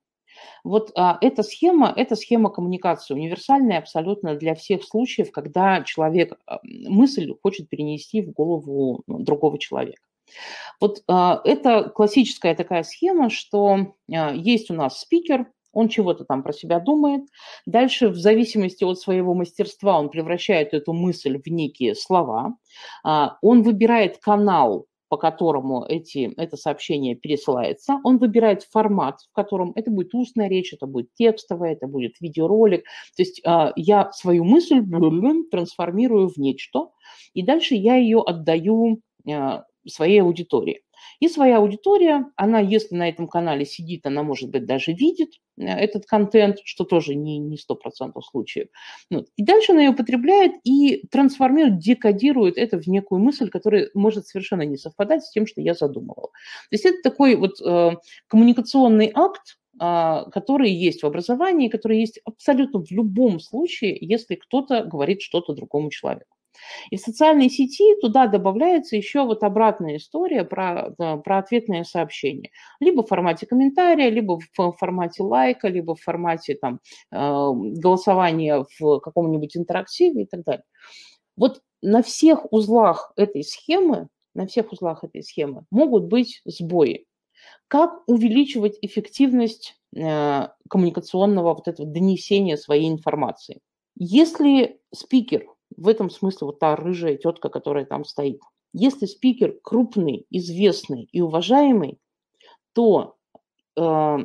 [0.65, 7.33] Вот а, эта схема, это схема коммуникации, универсальная абсолютно для всех случаев, когда человек мысль
[7.43, 10.08] хочет перенести в голову другого человека.
[10.81, 16.43] Вот а, это классическая такая схема, что а, есть у нас спикер, он чего-то там
[16.43, 17.23] про себя думает.
[17.67, 22.55] Дальше, в зависимости от своего мастерства, он превращает эту мысль в некие слова.
[23.05, 27.99] А, он выбирает канал, по которому эти, это сообщение пересылается.
[28.05, 32.85] Он выбирает формат, в котором это будет устная речь, это будет текстовая, это будет видеоролик.
[33.17, 34.83] То есть я свою мысль
[35.51, 36.91] трансформирую в нечто,
[37.33, 39.01] и дальше я ее отдаю
[39.87, 40.83] своей аудитории.
[41.21, 45.65] И своя аудитория, она, если на этом канале сидит, она, может быть, даже видит э,
[45.65, 48.69] этот контент, что тоже не, не 100% случаев.
[49.11, 49.29] Вот.
[49.37, 54.63] И дальше она ее потребляет и трансформирует, декодирует это в некую мысль, которая может совершенно
[54.63, 56.31] не совпадать с тем, что я задумывал.
[56.71, 57.97] То есть это такой вот э,
[58.29, 64.85] коммуникационный акт, э, который есть в образовании, который есть абсолютно в любом случае, если кто-то
[64.85, 66.38] говорит что-то другому человеку.
[66.91, 72.51] И в социальной сети туда добавляется еще вот обратная история про, про ответное сообщение.
[72.81, 76.81] Либо в формате комментария, либо в формате лайка, либо в формате там,
[77.13, 80.65] э, голосования в каком-нибудь интерактиве и так далее.
[81.37, 87.07] Вот на всех узлах этой схемы, на всех узлах этой схемы могут быть сбои.
[87.69, 93.61] Как увеличивать эффективность э, коммуникационного вот этого донесения своей информации?
[93.97, 95.47] Если спикер
[95.77, 98.41] в этом смысле вот та рыжая тетка, которая там стоит.
[98.73, 101.99] Если спикер крупный, известный и уважаемый,
[102.75, 103.17] то
[103.77, 104.17] э,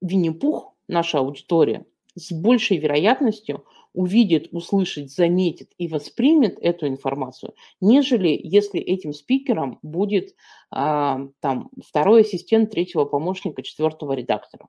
[0.00, 8.78] Винни-Пух, наша аудитория, с большей вероятностью увидит, услышит, заметит и воспримет эту информацию, нежели если
[8.78, 10.34] этим спикером будет
[10.70, 14.68] а, там второй ассистент третьего помощника, четвертого редактора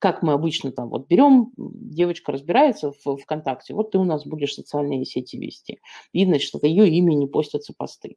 [0.00, 4.54] как мы обычно там вот берем, девочка разбирается в ВКонтакте, вот ты у нас будешь
[4.54, 5.80] социальные сети вести.
[6.14, 8.16] Видно, что ее имя не постятся посты.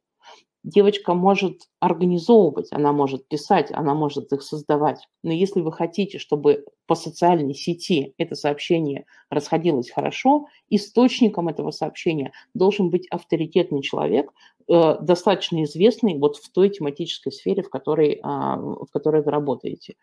[0.64, 5.06] Девочка может организовывать, она может писать, она может их создавать.
[5.22, 12.32] Но если вы хотите, чтобы по социальной сети это сообщение расходилось хорошо, источником этого сообщения
[12.54, 14.32] должен быть авторитетный человек,
[14.66, 19.96] э, достаточно известный вот в той тематической сфере, в которой, а, в которой вы работаете.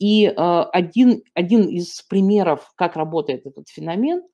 [0.00, 4.22] И э, один, один из примеров, как работает этот феномен–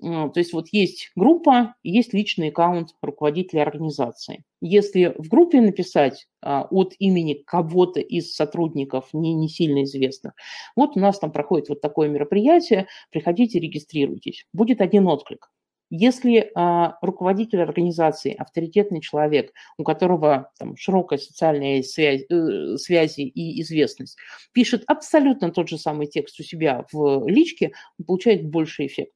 [0.00, 4.44] то есть вот есть группа, есть личный аккаунт руководителя организации.
[4.62, 10.34] Если в группе написать а, от имени кого-то из сотрудников, не, не сильно известных,
[10.76, 14.46] вот у нас там проходит вот такое мероприятие, приходите, регистрируйтесь.
[14.52, 15.50] Будет один отклик.
[15.92, 23.60] Если а, руководитель организации, авторитетный человек, у которого там, широкая социальная связь, э, связи и
[23.62, 24.16] известность,
[24.52, 29.12] пишет абсолютно тот же самый текст у себя в личке, он получает больший эффект.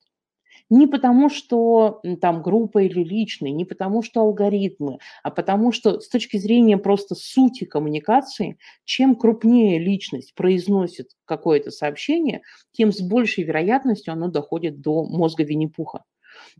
[0.71, 6.09] Не потому, что там группа или личный, не потому, что алгоритмы, а потому что с
[6.09, 12.43] точки зрения просто сути коммуникации, чем крупнее личность произносит какое-то сообщение,
[12.73, 16.05] тем с большей вероятностью оно доходит до мозга Винни-Пуха.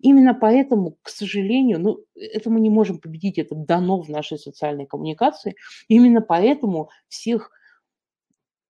[0.01, 4.87] Именно поэтому, к сожалению, ну, это мы не можем победить, это дано в нашей социальной
[4.87, 5.57] коммуникации.
[5.89, 7.51] Именно поэтому всех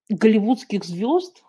[0.08, 1.42] голливудских звезд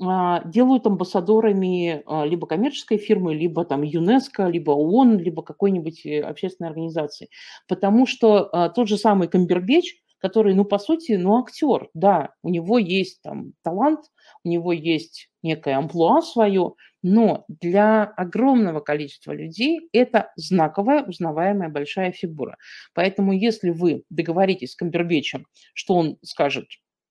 [0.00, 6.68] делают амбассадорами а, либо коммерческой фирмы, либо там ЮНЕСКО, либо ООН, либо какой-нибудь э, общественной
[6.68, 7.28] организации.
[7.68, 12.48] Потому что а, тот же самый Камбербеч, который, ну, по сути, ну, актер, да, у
[12.48, 14.00] него есть там талант,
[14.42, 16.72] у него есть некое амплуа свое,
[17.02, 22.56] но для огромного количества людей это знаковая, узнаваемая большая фигура.
[22.94, 26.66] Поэтому если вы договоритесь с Камбербечем, что он скажет,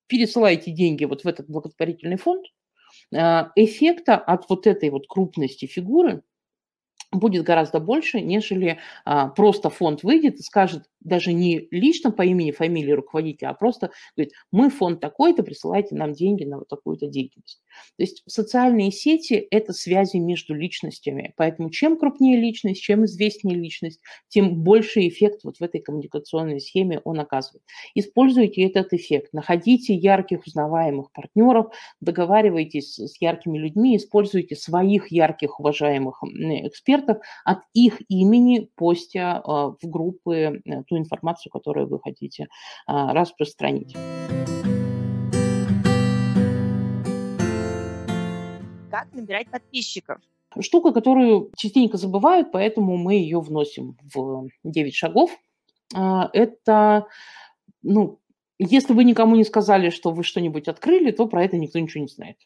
[0.07, 2.43] пересылайте деньги вот в этот благотворительный фонд,
[3.55, 6.23] эффекта от вот этой вот крупности фигуры
[7.13, 12.51] будет гораздо больше, нежели а, просто фонд выйдет и скажет, даже не лично по имени,
[12.51, 17.61] фамилии руководителя, а просто говорит, мы фонд такой-то, присылайте нам деньги на вот такую-то деятельность.
[17.97, 21.33] То есть социальные сети– это связи между личностями.
[21.37, 27.01] Поэтому чем крупнее личность, чем известнее личность, тем больше эффект вот в этой коммуникационной схеме
[27.03, 27.63] он оказывает.
[27.95, 29.33] Используйте этот эффект.
[29.33, 37.02] Находите ярких, узнаваемых партнеров, договаривайтесь с яркими людьми, используйте своих ярких, уважаемых экспертов
[37.43, 42.47] от их имени, постя а, в группы э, ту информацию, которую вы хотите
[42.87, 43.95] а, распространить.
[48.91, 50.19] Как набирать подписчиков?
[50.59, 55.31] Штука, которую частенько забывают, поэтому мы ее вносим в 9 шагов.
[55.91, 57.07] Это,
[57.81, 58.19] ну,
[58.59, 62.07] если вы никому не сказали, что вы что-нибудь открыли, то про это никто ничего не
[62.07, 62.37] знает.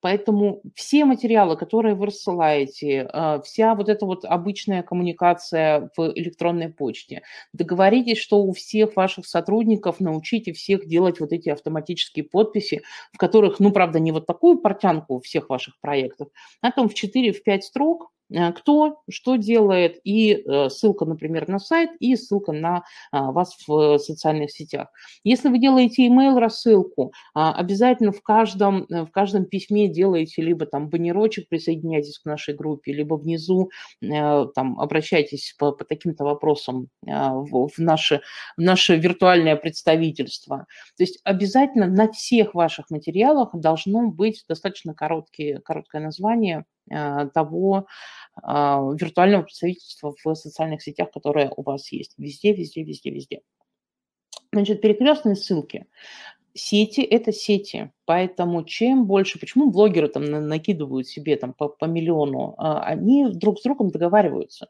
[0.00, 6.68] Поэтому все материалы, которые вы рассылаете, а, вся вот эта вот обычная коммуникация в электронной
[6.68, 7.22] почте,
[7.52, 12.82] договоритесь, что у всех ваших сотрудников научите всех делать вот эти автоматические подписи,
[13.12, 16.28] в которых, ну, правда, не вот такую портянку всех ваших проектов,
[16.60, 21.90] а там в 4-5 строк, Э, кто что делает, и э, ссылка, например, на сайт,
[22.00, 24.88] и ссылка на а, вас в социальных сетях.
[25.22, 30.66] Если вы делаете email рассылку, а, обязательно в каждом, э, в каждом письме делаете либо
[30.66, 33.70] там баннерочек, присоединяйтесь к нашей группе, либо внизу
[34.00, 38.20] там обращайтесь по, по таким-то вопросам в, в, наше,
[38.56, 40.66] в наше виртуальное представительство.
[40.96, 47.86] То есть обязательно на всех ваших материалах должно быть достаточно короткие, короткое название Э, того
[48.42, 52.14] а, виртуального представительства в социальных сетях, которое у вас есть.
[52.18, 53.40] Везде, везде, везде, везде.
[54.52, 55.86] Значит, перекрестные ссылки.
[56.54, 62.54] Сети– это сети, поэтому чем больше, почему блогеры там накидывают себе там по, по миллиону,
[62.56, 64.68] а, они друг с другом договариваются,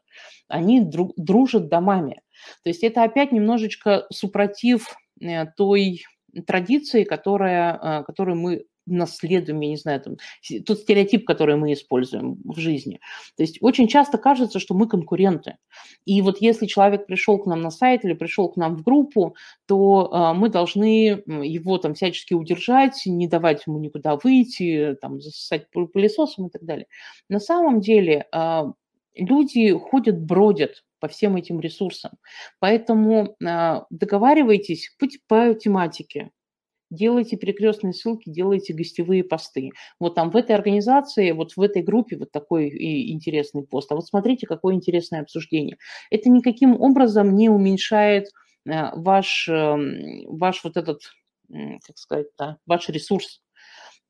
[0.49, 2.21] они друг, дружат домами.
[2.63, 6.03] То есть это опять немножечко супротив э, той
[6.45, 10.17] традиции, которая, э, которую мы наследуем, я не знаю, там,
[10.65, 12.99] тот стереотип, который мы используем в жизни.
[13.35, 15.57] То есть очень часто кажется, что мы конкуренты.
[16.05, 19.35] И вот если человек пришел к нам на сайт или пришел к нам в группу,
[19.67, 25.69] то э, мы должны его там всячески удержать, не давать ему никуда выйти, там, засосать
[25.71, 26.87] пылесосом и так далее.
[27.29, 28.61] На самом деле э,
[29.15, 32.11] люди ходят, бродят по всем этим ресурсам.
[32.59, 36.31] Поэтому э, договаривайтесь быть по тематике,
[36.89, 39.71] делайте перекрестные ссылки, делайте гостевые посты.
[39.99, 42.69] Вот там в этой организации, вот в этой группе вот такой
[43.11, 43.91] интересный пост.
[43.91, 45.77] А вот смотрите, какое интересное обсуждение.
[46.09, 48.27] Это никаким образом не уменьшает
[48.65, 51.01] э, ваш, эм, ваш вот этот,
[51.49, 52.27] как сказать,
[52.65, 53.41] ваш ресурс.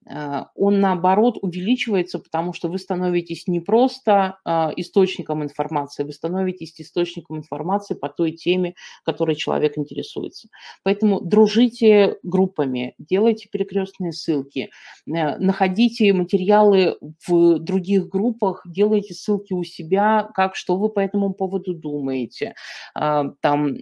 [0.10, 6.80] Э, он наоборот увеличивается, потому что вы становитесь не просто э, источником информации, вы становитесь
[6.80, 10.50] источником информации по той теме, которой человек интересуется.
[10.84, 14.70] Поэтому дружите группами, делайте перекрестные ссылки,
[15.06, 16.98] э, находите материалы
[17.28, 22.56] в других группах, делайте ссылки у себя, как, что вы по этому поводу думаете,
[22.94, 23.76] там,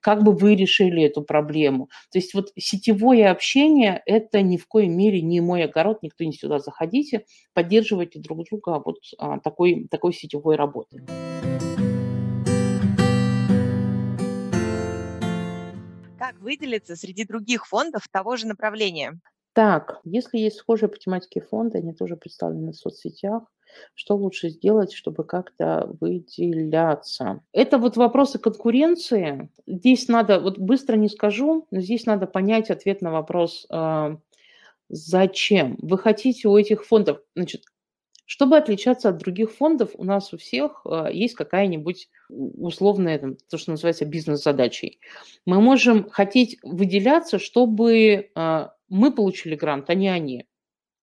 [0.00, 1.88] как бы вы решили эту проблему.
[2.10, 6.32] То есть вот сетевое общение– это ни в коей мере не мой огород, никто не
[6.32, 11.04] сюда заходите, поддерживайте друг друга вот а, такой, такой сетевой работы.
[16.18, 19.20] Как выделиться среди других фондов того же направления?
[19.54, 23.42] Так, если есть схожие по тематике фонды, они тоже представлены в соцсетях,
[23.94, 27.40] что лучше сделать, чтобы как-то выделяться?
[27.52, 29.50] Это вот вопросы конкуренции.
[29.66, 34.16] Здесь надо, вот быстро не скажу, но здесь надо понять ответ на вопрос, а,
[34.88, 35.76] Зачем?
[35.80, 37.64] Вы хотите у этих фондов, значит,
[38.26, 43.58] чтобы отличаться от других фондов, у нас у всех э, есть какая-нибудь условная, там, то,
[43.58, 45.00] что называется бизнес-задачей.
[45.44, 50.46] Мы можем хотеть выделяться, чтобы э, мы получили грант, а не они.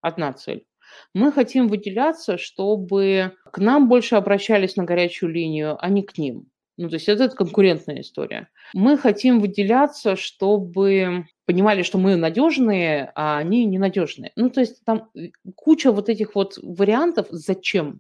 [0.01, 0.65] Одна цель.
[1.13, 6.49] Мы хотим выделяться, чтобы к нам больше обращались на горячую линию, а не к ним.
[6.79, 8.47] Ну, то есть это конкурентная история.
[8.73, 14.31] Мы хотим выделяться, чтобы понимали, что мы надежные, а они ненадежные.
[14.37, 17.99] Ну, то есть там э, куча вот этих вот вариантов «зачем?».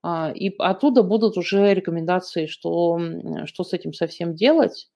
[0.00, 3.00] А, и оттуда будут уже рекомендации, что,
[3.46, 4.88] что с этим совсем делать.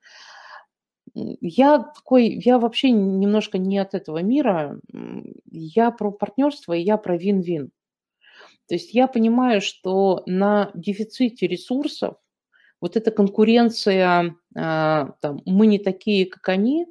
[1.13, 4.79] Я такой, я вообще немножко не от этого мира.
[5.51, 7.73] Я про партнерство и я про вин-вин.
[8.69, 12.19] То есть я понимаю, что на дефиците ресурсов
[12.81, 16.87] вот эта конкуренция, а, там, мы не такие, как они,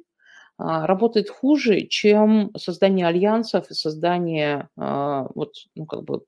[0.58, 6.22] а, работает хуже, чем создание альянсов и создание а, вот, ну, как бы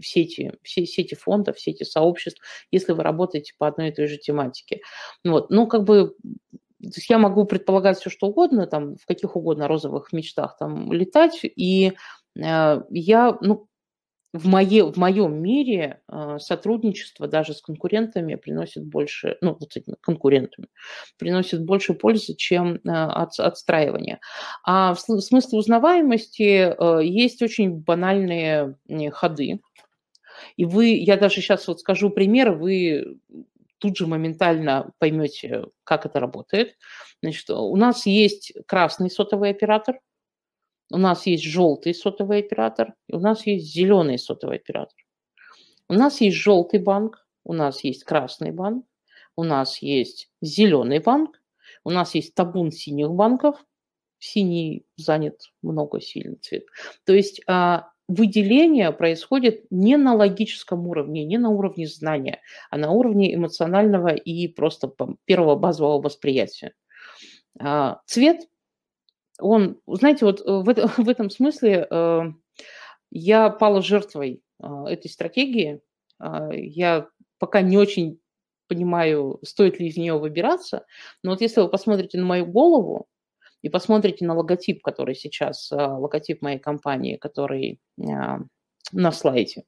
[0.00, 2.40] сети, все сети фондов, сети сообществ,
[2.70, 4.80] если вы работаете по одной и той же тематике.
[5.24, 5.50] Вот.
[5.50, 6.14] Ну, как бы
[6.82, 10.92] то есть я могу предполагать все, что угодно, там, в каких угодно розовых мечтах там
[10.92, 11.92] летать, и
[12.36, 13.68] э, я, ну,
[14.32, 19.96] в, мое, в моем мире э, сотрудничество даже с конкурентами приносит больше, ну, вот этими
[20.00, 20.68] конкурентами,
[21.18, 24.20] приносит больше пользы, чем э, от, отстраивания.
[24.64, 28.76] А в, смысле узнаваемости э, есть очень банальные
[29.12, 29.60] ходы.
[30.56, 33.18] И вы, я даже сейчас вот скажу пример, вы
[33.78, 36.76] тут же моментально поймете, как это работает.
[37.22, 39.98] Значит, у нас есть красный сотовый оператор–
[40.92, 44.96] у нас есть желтый сотовый оператор, и у нас есть зеленый сотовый оператор.
[45.88, 48.86] У нас есть желтый банк, у нас есть красный банк,
[49.34, 51.40] у нас есть зеленый банк,
[51.84, 53.56] у нас есть табун синих банков,
[54.18, 56.64] синий занят много сильный цвет.
[57.04, 62.40] То есть а, выделение происходит не на логическом уровне, не на уровне знания,
[62.70, 64.92] а на уровне эмоционального и просто
[65.24, 66.74] первого базового восприятия.
[67.58, 68.48] А, цвет
[69.42, 70.64] он, знаете, вот э, в,
[71.04, 72.22] в этом смысле э,
[73.10, 75.80] я пала жертвой э, этой стратегии.
[76.20, 78.20] Э, я пока не очень
[78.68, 80.86] понимаю, стоит ли из нее выбираться,
[81.22, 83.06] но вот если вы посмотрите на мою голову
[83.60, 88.04] и посмотрите на логотип, который сейчас, э, логотип моей компании, который э,
[88.94, 89.62] на слайде,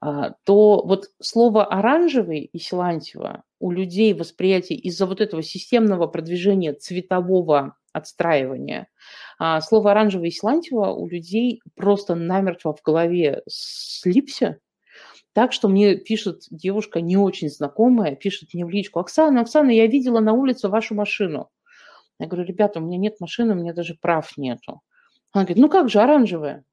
[0.00, 7.76] то вот слово «оранжевый» и «силантьево» у людей восприятие из-за вот этого системного продвижения цветового
[7.98, 8.88] отстраивания.
[9.38, 14.58] А слово «оранжевый» и у людей просто намертво в голове слипся,
[15.32, 19.86] так что мне пишет девушка не очень знакомая, пишет мне в личку, «Оксана, Оксана, я
[19.86, 21.50] видела на улице вашу машину».
[22.18, 24.80] Я говорю, ребята, у меня нет машины, у меня даже прав нету.
[25.32, 26.64] Она говорит, ну как же, оранжевая.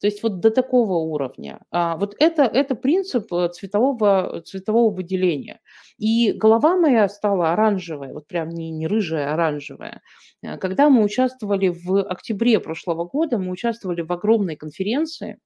[0.00, 1.60] То есть вот до такого уровня.
[1.70, 5.60] А, вот это, это принцип э, цветового, цветового выделения.
[5.98, 10.02] И голова моя стала оранжевая, вот прям не, не рыжая, а оранжевая.
[10.42, 15.38] Э, когда мы участвовали в октябре прошлого года, мы участвовали в огромной конференции,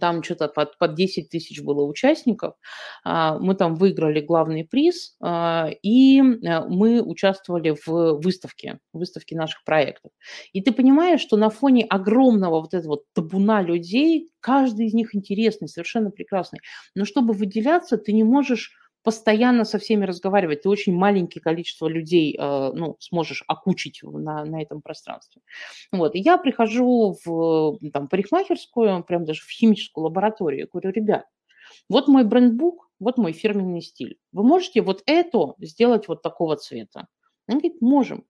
[0.00, 2.54] там что-то под, под 10 тысяч было участников.
[3.04, 9.64] А, мы там выиграли главный приз, а, и э, мы участвовали в выставке, выставке наших
[9.64, 10.12] проектов.
[10.52, 15.68] И ты понимаешь, что на фоне огромного вот этого табуна людей, каждый из них интересный,
[15.68, 16.60] совершенно прекрасный.
[16.94, 18.72] Но чтобы выделяться, ты не можешь
[19.02, 20.62] постоянно со всеми разговаривать.
[20.62, 25.42] Ты очень маленькое количество людей э, ну, сможешь окучить на, на этом пространстве.
[25.90, 26.14] Вот.
[26.14, 31.26] И я прихожу в там, парикмахерскую, прям даже в химическую лабораторию, говорю, ребят,
[31.88, 34.18] вот мой брендбук, вот мой фирменный стиль.
[34.32, 37.08] Вы можете вот это сделать вот такого цвета?
[37.46, 38.24] Они говорят, можем.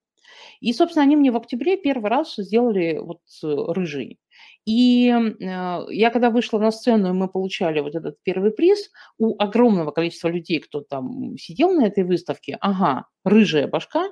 [0.59, 4.19] И, собственно, они мне в октябре первый раз сделали вот рыжий.
[4.65, 9.35] И э, я когда вышла на сцену, и мы получали вот этот первый приз, у
[9.37, 14.09] огромного количества людей, кто там сидел на этой выставке, ага, рыжая башка,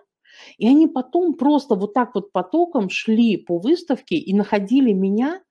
[0.57, 5.41] и они потом просто вот так вот потоком шли по выставке и находили меня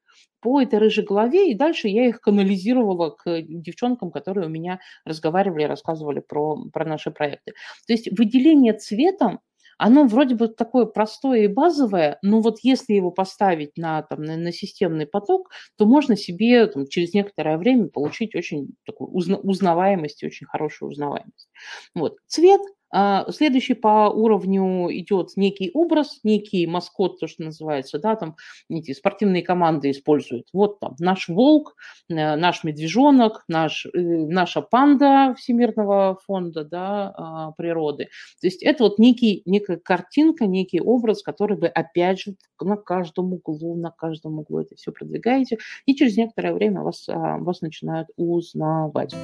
[0.40, 5.64] по этой рыжей голове, и дальше я их канализировала к девчонкам, которые у меня разговаривали,
[5.64, 7.52] рассказывали про, про наши проекты.
[7.86, 9.40] То есть выделение цветом
[9.80, 14.36] оно вроде бы такое простое и базовое, но вот если его поставить на, там, на,
[14.36, 20.22] на системный поток, то можно себе там, через некоторое время получить очень такую узна, узнаваемость,
[20.22, 21.48] очень хорошую узнаваемость.
[21.94, 22.18] Вот.
[22.26, 22.60] Цвет–
[23.28, 28.36] следующий по уровню идет некий образ, некий маскот, то, что называется, да, там
[28.68, 30.48] эти спортивные команды используют.
[30.52, 31.76] Вот там наш волк,
[32.08, 38.08] э, наш медвежонок, наш, э, наша панда Всемирного фонда да, а, природы.
[38.40, 43.32] То есть это вот некий, некая картинка, некий образ, который вы опять же на каждом
[43.32, 48.08] углу, на каждом углу это все продвигаете, и через некоторое время вас, а, вас начинают
[48.16, 49.14] узнавать.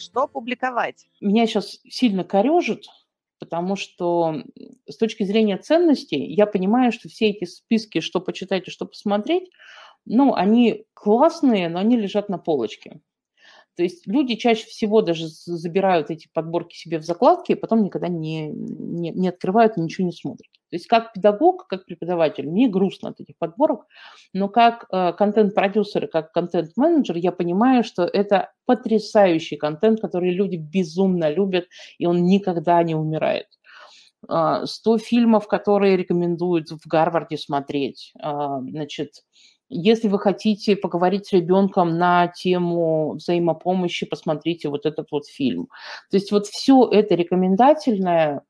[0.00, 1.06] Что публиковать?
[1.20, 2.86] Меня сейчас сильно корежит,
[3.38, 4.42] потому что
[4.88, 9.50] с точки зрения ценностей я понимаю, что все эти списки, что почитать и что посмотреть,
[10.06, 13.00] ну, они классные, но они лежат на полочке.
[13.76, 18.08] То есть люди чаще всего даже забирают эти подборки себе в закладки, и потом никогда
[18.08, 20.50] не, не, не открывают ничего не смотрят.
[20.70, 23.86] То есть как педагог, как преподаватель, мне грустно от этих подборок,
[24.32, 31.28] но как э, контент-продюсер как контент-менеджер я понимаю, что это потрясающий контент, который люди безумно
[31.28, 31.66] любят,
[31.98, 33.46] и он никогда не умирает.
[34.22, 38.12] 100 а, фильмов, которые рекомендуют в Гарварде смотреть.
[38.20, 39.24] А, значит,
[39.70, 45.68] если вы хотите поговорить с ребенком на тему взаимопомощи, посмотрите вот этот вот фильм.
[46.10, 48.42] То есть вот все это рекомендательное,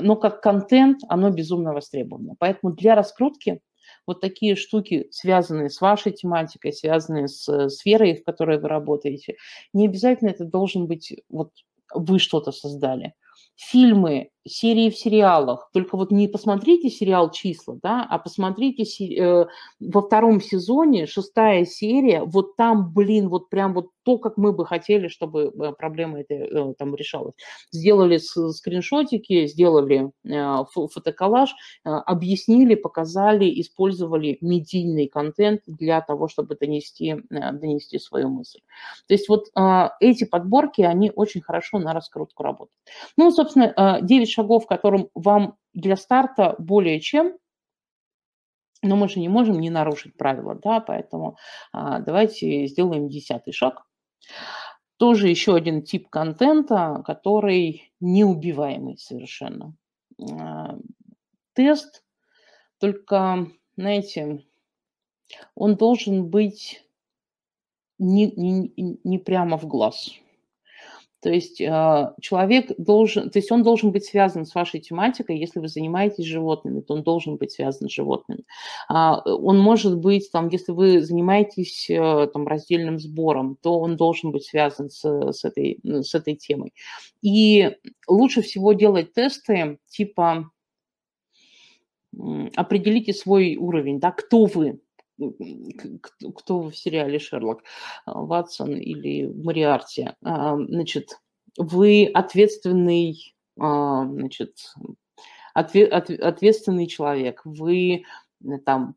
[0.00, 2.34] но как контент, оно безумно востребовано.
[2.38, 3.60] Поэтому для раскрутки
[4.06, 9.36] вот такие штуки, связанные с вашей тематикой, связанные с сферой, в которой вы работаете,
[9.72, 11.52] не обязательно это должен быть вот
[11.94, 13.14] вы что-то создали
[13.56, 15.70] фильмы, серии в сериалах.
[15.72, 18.84] Только вот не посмотрите сериал «Числа», да, а посмотрите
[19.14, 19.46] э,
[19.80, 24.66] во втором сезоне, шестая серия, вот там, блин, вот прям вот то, как мы бы
[24.66, 27.34] хотели, чтобы э, проблема эта э, там решалась.
[27.70, 31.54] Сделали скриншотики, сделали э, фотоколлаж,
[31.84, 38.60] объяснили, показали, использовали медийный контент для того, чтобы донести, донести свою мысль.
[39.06, 39.48] То есть вот
[40.00, 42.76] эти подборки, они очень хорошо на раскрутку работают.
[43.16, 47.38] Ну, собственно, 9 шагов, которым вам для старта более чем,
[48.82, 51.36] но мы же не можем не нарушить правила, да, поэтому
[51.72, 53.84] а, давайте сделаем десятый шаг.
[54.96, 59.74] Тоже еще один тип контента, который неубиваемый совершенно.
[60.18, 60.78] А,
[61.52, 62.02] тест,
[62.78, 64.44] только, знаете,
[65.54, 66.82] он должен быть
[67.98, 70.10] не, не, не прямо в глаз.
[71.20, 75.38] То есть а, человек должен, то есть он должен быть связан с вашей тематикой.
[75.38, 78.44] Если вы занимаетесь животными, то он должен быть связан с животными.
[78.88, 84.32] А, он может быть, там, если вы занимаетесь э, там, раздельным сбором, то он должен
[84.32, 86.72] быть связан с, с, этой, с этой темой.
[87.22, 87.76] И
[88.08, 90.50] лучше всего делать тесты типа
[92.56, 94.80] определите свой уровень, да, кто вы,
[96.34, 97.62] кто в сериале Шерлок,
[98.06, 101.18] а, Ватсон или Мариарти, а, значит,
[101.56, 104.56] вы ответственный, а, значит,
[105.54, 108.04] ответственный человек, вы
[108.64, 108.94] там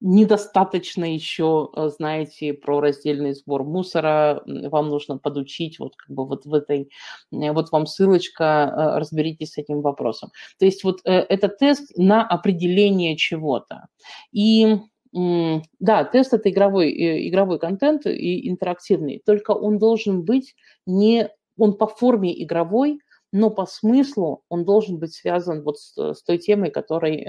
[0.00, 6.52] недостаточно еще знаете про раздельный сбор мусора, вам нужно подучить, вот как бы вот в
[6.52, 6.90] этой,
[7.30, 10.30] вот вам ссылочка, разберитесь с этим вопросом.
[10.58, 13.86] То есть вот э, это тест на определение чего-то.
[14.30, 14.76] И
[15.14, 21.76] да, тест это игровой, э, игровой контент и интерактивный, только он должен быть не, он
[21.76, 22.98] по форме игровой,
[23.30, 27.28] но по смыслу он должен быть связан вот с, с той темой, которой,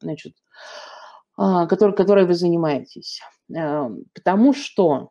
[0.00, 0.34] значит,
[1.36, 3.20] а, которой, которой вы занимаетесь.
[3.48, 5.10] Потому что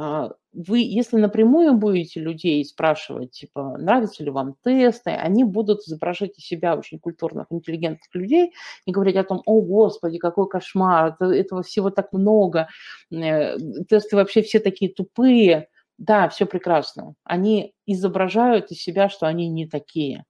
[0.00, 6.38] а, вы, если напрямую будете людей спрашивать, типа, нравятся ли вам тесты, они будут изображать
[6.38, 8.52] из себя очень культурных, интеллигентных людей
[8.86, 12.68] и говорить о том, о, господи, какой кошмар, этого всего так много,
[13.10, 13.56] э,
[13.88, 15.68] тесты вообще все такие тупые.
[15.98, 17.14] Да, все прекрасно.
[17.24, 20.24] Они изображают из себя, что они не такие.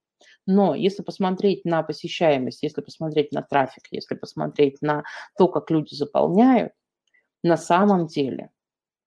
[0.47, 5.05] Но если посмотреть на посещаемость, если посмотреть на трафик, если посмотреть на
[5.39, 6.73] то, как люди заполняют,
[7.43, 8.51] на самом деле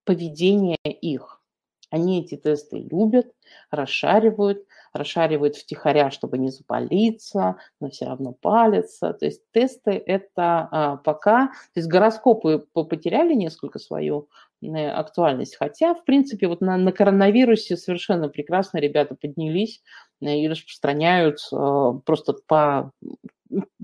[0.08, 1.42] поведение их,
[1.90, 3.28] Они эти тесты любят,
[3.72, 9.14] расшаривают, расшаривают втихаря, чтобы не запалиться, но все равно палятся.
[9.14, 11.48] То есть тесты это а, пока...
[11.74, 14.28] То есть гороскопы потеряли несколько свою
[14.62, 15.56] э, актуальность.
[15.56, 19.82] Хотя, в принципе, вот на, на коронавирусе совершенно прекрасно ребята поднялись
[20.22, 22.92] э, и распространяют э, просто по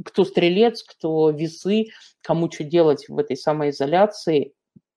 [0.03, 1.85] кто стрелец, кто весы,
[2.21, 4.53] кому что делать в этой самоизоляции,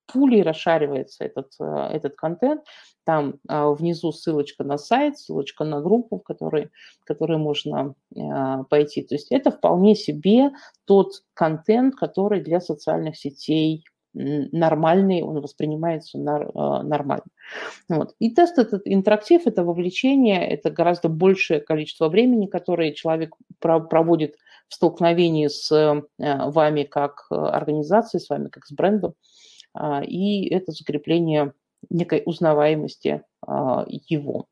[0.06, 2.62] пулей расшаривается этот, этот контент,
[3.06, 6.70] там а, внизу ссылочка на сайт, ссылочка на группу, в которой,
[7.00, 9.02] в которой можно а, пойти.
[9.02, 10.50] То есть это вполне себе
[10.86, 17.26] тот контент, который для социальных сетей нормальный, он воспринимается а, нормально.
[17.88, 18.14] Вот.
[18.18, 24.34] И тест этот интерактив, это вовлечение, это гораздо большее количество времени, которое человек проводит
[24.68, 25.70] в столкновении с
[26.18, 29.14] вами как организацией, с вами как с брендом.
[30.06, 31.52] И это закрепление
[31.90, 34.46] некой узнаваемости а, его.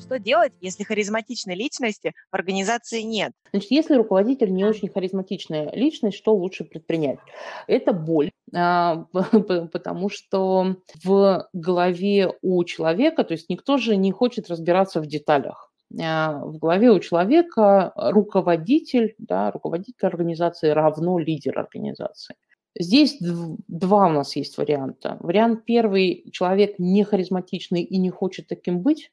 [0.00, 3.32] Что делать, если харизматичной личности в организации нет?
[3.52, 7.18] Значит, если руководитель не очень харизматичная личность, что лучше предпринять?
[7.66, 9.06] Это боль, а,
[9.72, 15.73] потому что в голове у человека, то есть никто же не хочет разбираться в деталях.
[16.00, 22.36] А, в голове у человека руководитель, да, руководитель организации равно лидер организации.
[22.76, 25.16] Здесь два у нас есть варианта.
[25.20, 29.12] Вариант первый– человек не харизматичный и не хочет таким быть.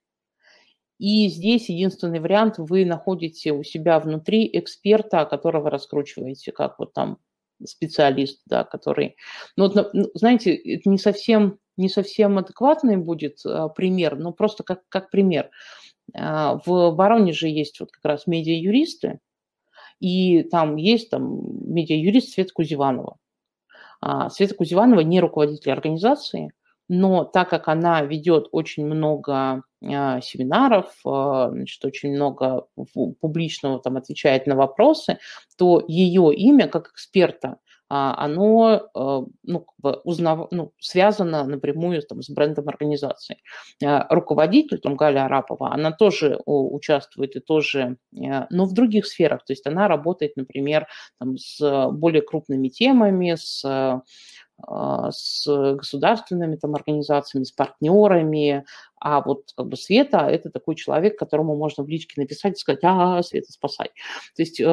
[0.98, 7.20] И здесь единственный вариант– вы находите у себя внутри эксперта, которого раскручиваете, как вот там
[7.64, 9.16] специалист, да, который...
[9.56, 14.64] Ну, вот, ну, знаете, это не совсем, не совсем адекватный будет а, пример, но просто
[14.64, 15.52] как, как пример.
[16.14, 19.20] А, в Воронеже есть вот как раз медиа-юристы,
[20.00, 21.40] и там есть там
[21.74, 23.18] медиа-юрист Света Кузеванова.
[24.02, 26.52] А, Света Кузеванова не руководитель организации,
[26.88, 34.48] но так как она ведет очень много а, семинаров, значит, очень много публичного там отвечает
[34.48, 35.20] на вопросы,
[35.58, 37.58] то ее имя как эксперта–
[37.94, 39.66] оно э, ну,
[40.06, 40.48] узнав...
[40.52, 43.38] ну, связано напрямую там, с брендом организации.
[43.84, 49.44] А, руководитель, там, Галя Арапова, она тоже участвует и тоже, э, но в других сферах.
[49.44, 50.88] То есть она работает, например,
[51.20, 51.60] там, с
[51.92, 54.04] более крупными темами, с а,
[55.12, 58.66] с государственными там, организациями, с партнерами,
[59.02, 62.82] а вот как бы Света– это такой человек, которому можно в личке написать и сказать,
[62.84, 63.88] а, Света, спасай.
[64.36, 64.64] То есть э,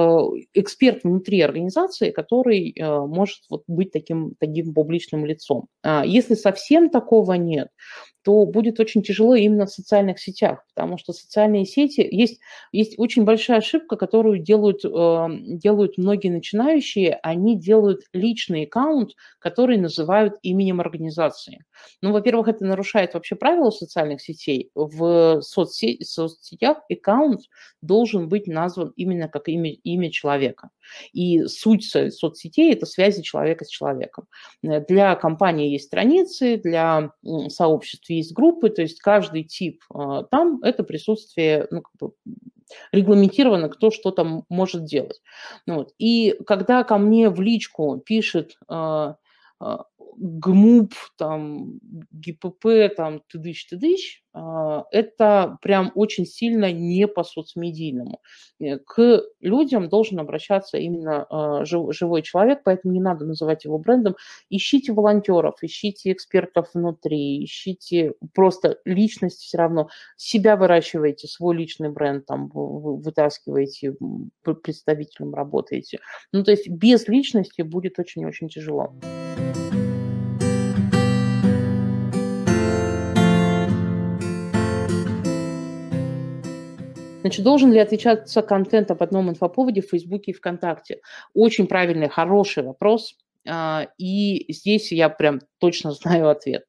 [0.52, 5.68] эксперт внутри организации, который э, может вот быть таким, таким публичным лицом.
[5.82, 7.68] А если совсем такого нет,
[8.28, 12.40] то будет очень тяжело именно в социальных сетях, потому что социальные сети есть,
[12.72, 19.78] есть очень большая ошибка, которую делают, э, делают многие начинающие, они делают личный аккаунт, который
[19.78, 21.64] называют именем организации.
[22.02, 24.70] Ну, во-первых, это нарушает вообще правила социальных сетей.
[24.74, 27.40] В соцсеть, соцсетях аккаунт
[27.80, 30.68] должен быть назван именно как имя, имя человека.
[31.14, 34.26] И суть соцсетей– это связи человека с человеком.
[34.62, 37.12] Для компании есть страницы, для
[37.48, 42.12] сообществ есть группы, то есть каждый тип а, там– это присутствие ну, как бы,
[42.92, 45.20] регламентировано, кто что там может делать.
[45.66, 45.92] Вот.
[45.98, 49.16] И когда ко мне в личку пишет а,
[49.60, 49.84] а,
[50.20, 51.78] ГМУП, там,
[52.12, 58.20] ГИПП, там, тыдыщ-тыдыщ, а, это прям очень сильно не по соцмедийному.
[58.60, 64.16] Э, к людям должен обращаться именно а, живой человек, поэтому не надо называть его брендом.
[64.50, 69.88] Ищите волонтеров, ищите экспертов внутри, ищите просто личность все равно.
[70.16, 73.96] Себя выращиваете, свой личный бренд там вытаскиваете,
[74.62, 75.98] представителем работаете.
[76.32, 78.94] Ну, то есть без личности будет очень-очень тяжело.
[87.28, 91.02] Значит, должен ли отличаться контент об одном инфоповоде в Фейсбуке и ВКонтакте?
[91.34, 93.18] Очень правильный, хороший вопрос.
[93.46, 96.64] А, и здесь я прям точно знаю ответ.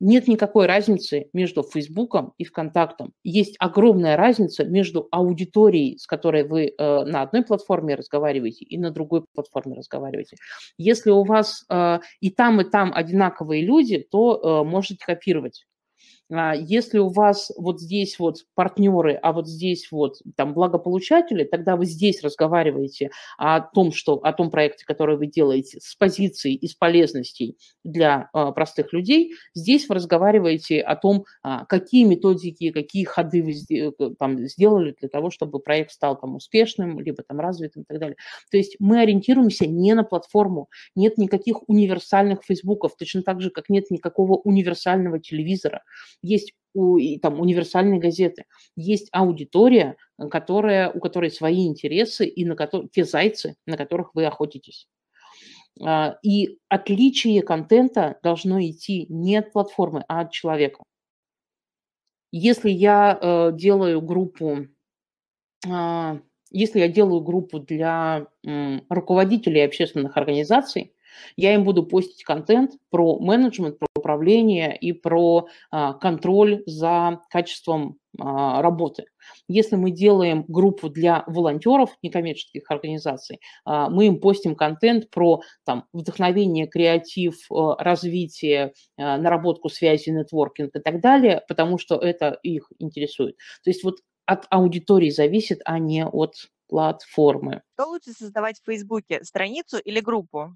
[0.00, 3.12] Нет никакой разницы между Фейсбуком и ВКонтактом.
[3.22, 8.90] Есть огромная разница между аудиторией, с которой вы э, на одной платформе разговариваете, и на
[8.90, 10.38] другой платформе разговариваете.
[10.76, 15.67] Если у вас э, и там, и там одинаковые люди, то э, можете копировать
[16.30, 21.86] если у вас вот здесь вот партнеры, а вот здесь вот там благополучатели, тогда вы
[21.86, 27.56] здесь разговариваете о том, что, о том проекте, который вы делаете с позиции из полезностей
[27.82, 29.34] для а, простых людей.
[29.54, 35.08] Здесь вы разговариваете о том, а, какие методики, какие ходы вы э, там, сделали для
[35.08, 38.16] того, чтобы проект стал там успешным, либо там развитым и так далее.
[38.50, 43.70] То есть мы ориентируемся не на платформу, нет никаких универсальных фейсбуков, точно так же, как
[43.70, 45.82] нет никакого универсального телевизора
[46.22, 48.44] есть у, там, универсальные газеты,
[48.76, 49.96] есть аудитория,
[50.30, 54.86] которая, у которой свои интересы и на которые, те зайцы, на которых вы охотитесь.
[55.84, 60.82] А, и отличие контента должно идти не от платформы, а от человека.
[62.30, 64.66] Если я э, делаю группу,
[65.66, 66.20] э,
[66.50, 70.92] если я делаю группу для э, руководителей общественных организаций,
[71.36, 77.98] я им буду постить контент про менеджмент, про управление и про а, контроль за качеством
[78.18, 79.04] а, работы.
[79.48, 85.84] Если мы делаем группу для волонтеров некоммерческих организаций, а, мы им постим контент про там,
[85.92, 92.70] вдохновение, креатив, а, развитие, а, наработку связи, нетворкинг и так далее, потому что это их
[92.78, 93.36] интересует.
[93.62, 96.34] То есть вот от аудитории зависит, а не от
[96.68, 97.62] платформы.
[97.74, 100.54] Что лучше создавать в Фейсбуке, страницу или группу?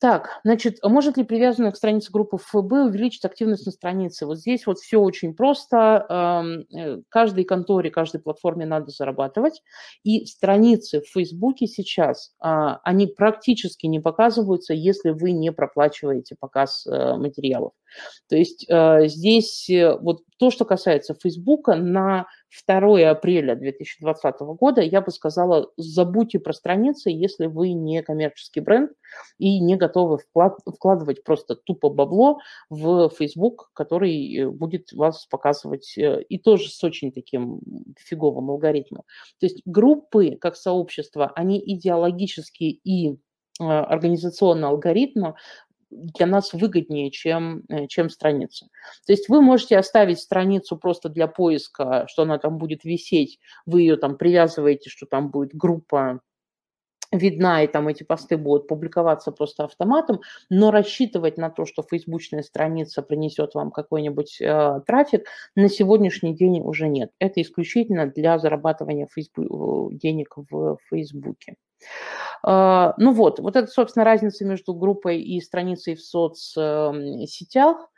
[0.00, 4.24] Так, значит, а может ли привязанная к странице группы ФБ увеличить активность на странице?
[4.24, 6.64] Вот здесь вот все очень просто.
[6.72, 9.62] Э, каждой конторе, каждой платформе надо зарабатывать.
[10.02, 16.86] И страницы в Фейсбуке сейчас, а, они практически не показываются, если вы не проплачиваете показ
[16.86, 17.72] э, материалов.
[18.28, 22.26] То есть э, здесь вот то, что касается Фейсбука, на
[22.66, 28.90] 2 апреля 2020 года я бы сказала, забудьте про страницы, если вы не коммерческий бренд
[29.38, 32.38] и не готовы вклад, вкладывать просто тупо бабло
[32.70, 37.60] в Facebook, который э, будет вас показывать э, и тоже с очень таким
[37.98, 39.02] фиговым алгоритмом.
[39.38, 43.18] То есть группы, как сообщество, они идеологически и
[43.58, 45.36] организационно алгоритма
[45.90, 48.66] для нас выгоднее, чем, э, чем страница.
[49.06, 53.82] То есть вы можете оставить страницу просто для поиска, что она там будет висеть, вы
[53.82, 56.20] ее там привязываете, что там будет группа
[57.12, 62.42] видна, и там эти посты будут публиковаться просто автоматом, но рассчитывать на то, что фейсбучная
[62.42, 65.26] страница принесет вам какой-нибудь э, трафик,
[65.56, 67.10] на сегодняшний день уже нет.
[67.18, 71.56] Это исключительно для зарабатывания фейсбу- денег в Фейсбуке.
[72.42, 77.88] А, ну вот, вот это, собственно, разница между группой и страницей в соцсетях.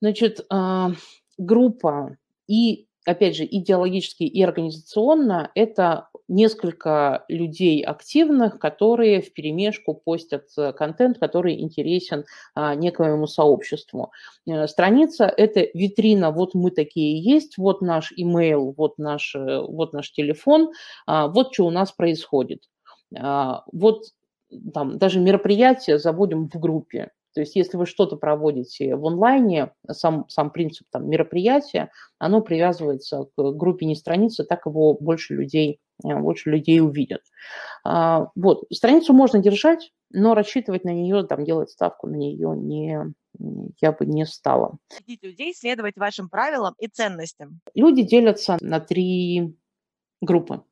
[0.00, 0.92] Значит, а,
[1.38, 2.16] группа
[2.46, 10.44] и, опять же, идеологически и организационно это несколько людей активных, которые в перемешку постят
[10.76, 12.24] контент, который интересен
[12.54, 14.12] а, некоему сообществу.
[14.46, 19.92] Э, страница– это витрина, вот мы такие есть, вот наш имейл, вот наш, э, вот
[19.92, 20.70] наш телефон,
[21.06, 22.62] вот что у нас происходит.
[23.18, 24.04] А, вот
[24.72, 27.10] там даже мероприятия заводим в группе.
[27.34, 33.26] То есть если вы что-то проводите в онлайне, сам, сам принцип там, мероприятия, оно привязывается
[33.36, 37.22] к группе не страницы, так его больше людей, э, больше людей увидят.
[37.84, 38.64] А, вот.
[38.72, 42.98] Страницу можно держать, но рассчитывать на нее, там, делать ставку на нее не,
[43.80, 44.78] я бы не стала.
[45.06, 47.60] людей следовать вашим правилам и ценностям.
[47.74, 49.56] Люди делятся на три
[50.20, 50.62] группы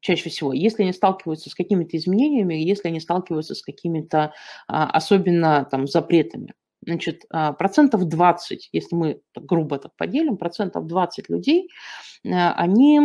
[0.00, 4.32] чаще всего, если они сталкиваются с какими-то изменениями, если они сталкиваются с какими-то
[4.68, 6.54] а, особенно там запретами.
[6.86, 11.68] Значит, а, процентов 20, если мы грубо так поделим, процентов 20 людей,
[12.26, 13.00] а, они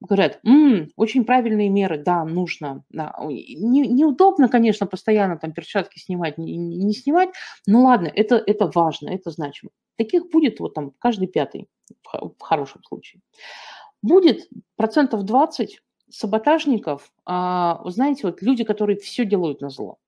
[0.00, 2.84] говорят, М, очень правильные меры, да, нужно.
[2.90, 3.14] Да.
[3.28, 7.30] Не, неудобно, конечно, постоянно там перчатки снимать, не, не снимать,
[7.66, 9.70] но ладно, это, это важно, это значимо.
[9.96, 11.66] Таких будет вот там каждый пятый
[12.12, 13.22] в хорошем случае.
[14.02, 15.80] Будет процентов 20,
[16.10, 19.98] саботажников, а, вы знаете, вот люди, которые все делают на зло.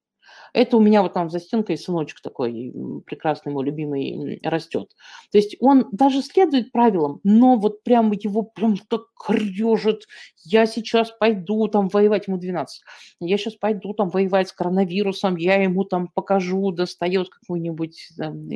[0.52, 2.72] Это у меня вот там за стенкой сыночек такой
[3.06, 4.90] прекрасный, мой любимый, растет.
[5.30, 10.06] То есть он даже следует правилам, но вот прям его прям так крежет.
[10.44, 12.82] Я сейчас пойду там воевать, ему 12.
[13.20, 18.48] Я сейчас пойду там воевать с коронавирусом, я ему там покажу, достает какую-нибудь там,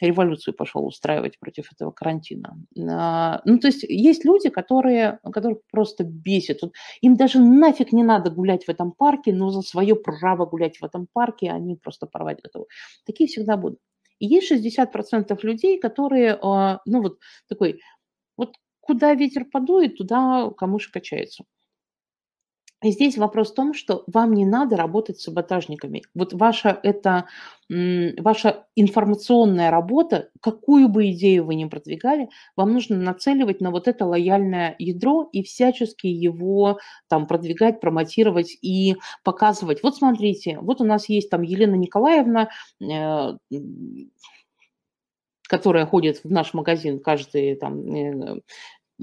[0.00, 2.56] революцию пошел устраивать против этого карантина.
[2.88, 6.60] А, ну, то есть есть люди, которые, которые просто бесят.
[7.00, 10.84] Им даже нафиг не надо гулять в этом парке, но за свое право гулять в
[10.84, 12.66] этом парке они просто порвать готовы.
[13.04, 13.78] Такие всегда будут.
[14.18, 17.18] И есть 60% людей, которые, а, ну, вот
[17.48, 17.80] такой,
[18.36, 21.44] вот куда ветер подует, туда камыш качается.
[22.82, 26.02] И здесь вопрос в том, что вам не надо работать с саботажниками.
[26.14, 27.24] Вот ваша, это,
[27.70, 34.04] ваша информационная работа, какую бы идею вы ни продвигали, вам нужно нацеливать на вот это
[34.04, 36.78] лояльное ядро и всячески его
[37.08, 39.82] там продвигать, промотировать и показывать.
[39.82, 42.50] Вот смотрите, вот у нас есть там Елена Николаевна,
[42.80, 43.38] э,
[45.48, 48.40] которая ходит в наш магазин каждый там э,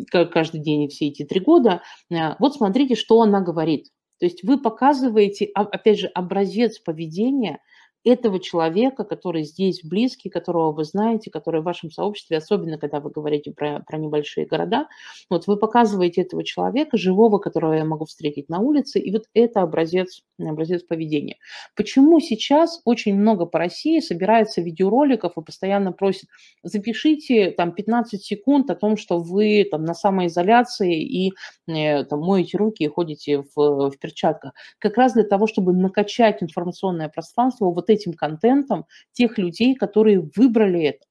[0.10, 3.88] каждый день и все эти три года, э, вот смотрите, что она говорит.
[4.20, 7.60] То есть вы показываете, опять же, образец поведения–
[8.03, 13.09] этого человека, который здесь близкий, которого вы знаете, который в вашем сообществе, особенно когда вы
[13.09, 14.88] говорите про, про небольшие города,
[15.30, 19.61] вот вы показываете этого человека, живого, которого я могу встретить на улице, и вот это
[19.61, 21.38] образец, образец поведения.
[21.75, 26.30] Почему сейчас очень много по России собирается видеороликов и постоянно просят,
[26.63, 31.34] запишите там 15 секунд о том, что вы там на самоизоляции и
[31.67, 34.53] э, там моете руки и ходите в, в перчатках.
[34.80, 40.84] Как раз для того, чтобы накачать информационное пространство вот этим контентом тех людей, которые выбрали
[40.84, 41.06] это.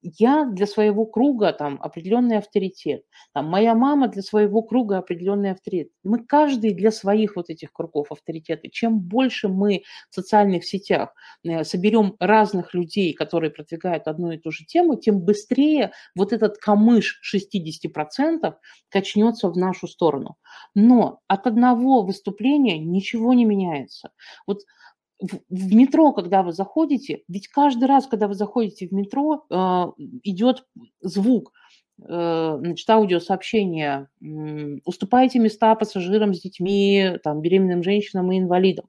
[0.00, 3.02] Я для своего круга там определенный авторитет,
[3.34, 5.90] там, моя мама для своего круга определенный авторитет.
[6.04, 8.68] Мы каждый для своих вот этих кругов авторитеты.
[8.68, 14.52] Чем больше мы в социальных сетях э, соберем разных людей, которые продвигают одну и ту
[14.52, 18.54] же тему, тем быстрее вот этот камыш 60%
[18.90, 20.36] качнется в нашу сторону.
[20.76, 24.10] Но от одного выступления ничего не меняется.
[24.46, 24.60] Вот
[25.20, 29.54] в, в метро, когда вы заходите, ведь каждый раз, когда вы заходите в метро, э,
[30.22, 30.64] идет
[31.00, 31.52] звук,
[32.02, 38.86] э, значит, аудиосообщение, э, уступаете места пассажирам с детьми, там, беременным женщинам и инвалидам.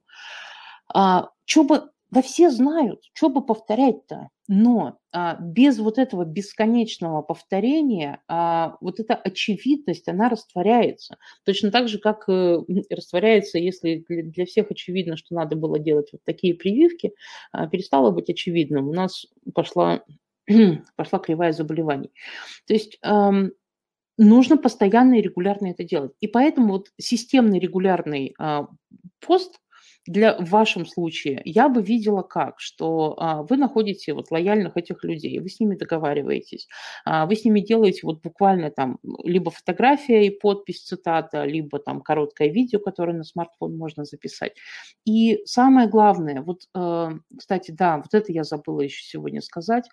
[0.92, 4.30] А, что бы да все знают, что бы повторять-то.
[4.52, 11.18] Но а, без вот этого бесконечного повторения а, вот эта очевидность, она растворяется.
[11.44, 12.58] Точно так же, как э,
[12.90, 17.12] растворяется, если для, всех очевидно, что надо было делать вот такие прививки,
[17.52, 18.88] а, перестало быть очевидным.
[18.88, 19.24] У нас
[19.54, 20.02] пошла,
[20.96, 22.10] пошла кривая заболеваний.
[22.66, 23.52] То есть эм,
[24.18, 26.10] нужно постоянно и регулярно это делать.
[26.18, 28.66] И поэтому вот системный регулярный а,
[29.20, 29.60] пост–
[30.06, 35.04] для, в вашем случае я бы видела как, что а, вы находите вот лояльных этих
[35.04, 36.68] людей, вы с ними договариваетесь,
[37.04, 42.00] а, вы с ними делаете вот буквально там либо фотография и подпись цитата, либо там
[42.00, 44.54] короткое видео, которое на смартфон можно записать.
[45.04, 49.88] И самое главное, вот, а, кстати, да, вот это я забыла еще сегодня сказать,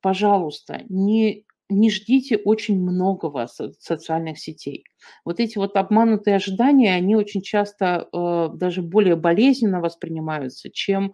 [0.00, 3.48] пожалуйста, не не ждите очень многого
[3.80, 4.84] социальных сетей.
[5.24, 11.12] Вот эти вот обманутые ожидания, они очень часто э, даже более болезненно воспринимаются, чем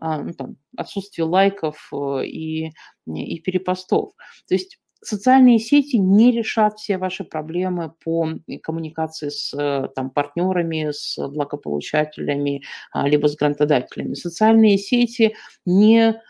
[0.00, 2.72] э, ну, там, отсутствие лайков э, и,
[3.06, 4.12] и перепостов.
[4.48, 8.28] То есть социальные сети не решат все ваши проблемы по
[8.62, 12.62] коммуникации с э, там, партнерами, с благополучателями,
[12.92, 14.14] а, либо с грантодателями.
[14.14, 15.34] Социальные сети
[15.66, 16.20] не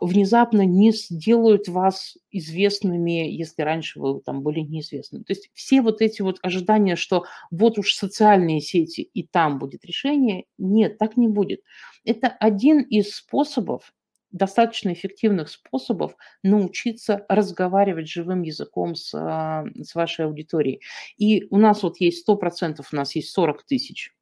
[0.00, 5.22] внезапно не сделают вас известными, если раньше вы там были неизвестны.
[5.24, 9.84] То есть все вот эти вот ожидания, что вот уж социальные сети и там будет
[9.84, 11.60] решение, нет, так не будет.
[12.04, 13.92] Это один из способов,
[14.30, 20.80] достаточно эффективных способов научиться разговаривать живым языком с, а, с вашей аудиторией.
[21.18, 24.19] И у нас вот есть 100%, у нас есть 40 тысяч а,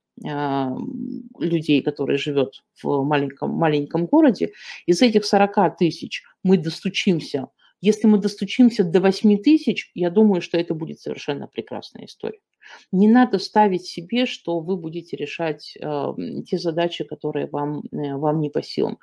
[1.38, 4.52] людей, которые живет в маленьком, маленьком городе,
[4.86, 7.48] из этих 40 тысяч мы достучимся.
[7.80, 12.40] Если мы достучимся до 8 тысяч, я думаю, что это будет совершенно прекрасная история.
[12.92, 16.14] Не надо ставить себе, что вы будете решать э,
[16.46, 18.98] те задачи, которые вам, э, вам не по силам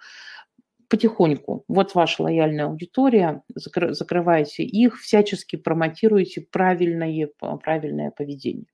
[0.87, 1.63] потихоньку.
[1.67, 7.29] Вот ваша лояльная аудитория, закры, закрывайте их, всячески промотируйте правильное,
[7.63, 8.67] правильное поведение.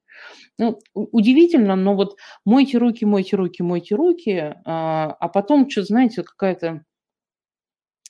[0.57, 6.23] Ну, удивительно, но вот мойте руки, мойте руки, мойте руки, а, а потом, что знаете,
[6.23, 6.85] какая-то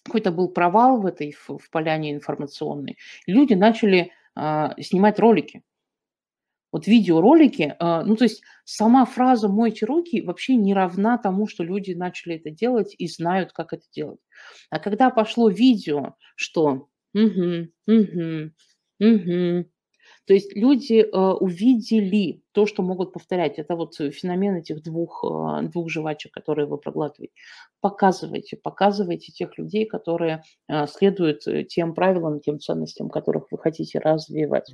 [0.04, 2.98] какой-то был провал в этой в, в поляне информационной.
[3.28, 5.64] Люди начали а, снимать ролики.
[6.72, 11.64] Вот видеоролики, а, ну то есть сама фраза «мойте руки» вообще не равна тому, что
[11.64, 14.20] люди начали это делать и знают, как это делать.
[14.70, 18.52] А когда пошло видео, что угу, угу,
[19.00, 19.66] угу,
[20.26, 23.58] то есть люди э, увидели то, что могут повторять.
[23.58, 27.34] Это вот феномен этих двух, э, двух жвачек, которые вы проглатываете.
[27.80, 34.74] Показывайте, показывайте тех людей, которые э, следуют тем правилам, тем ценностям, которых вы хотите развивать.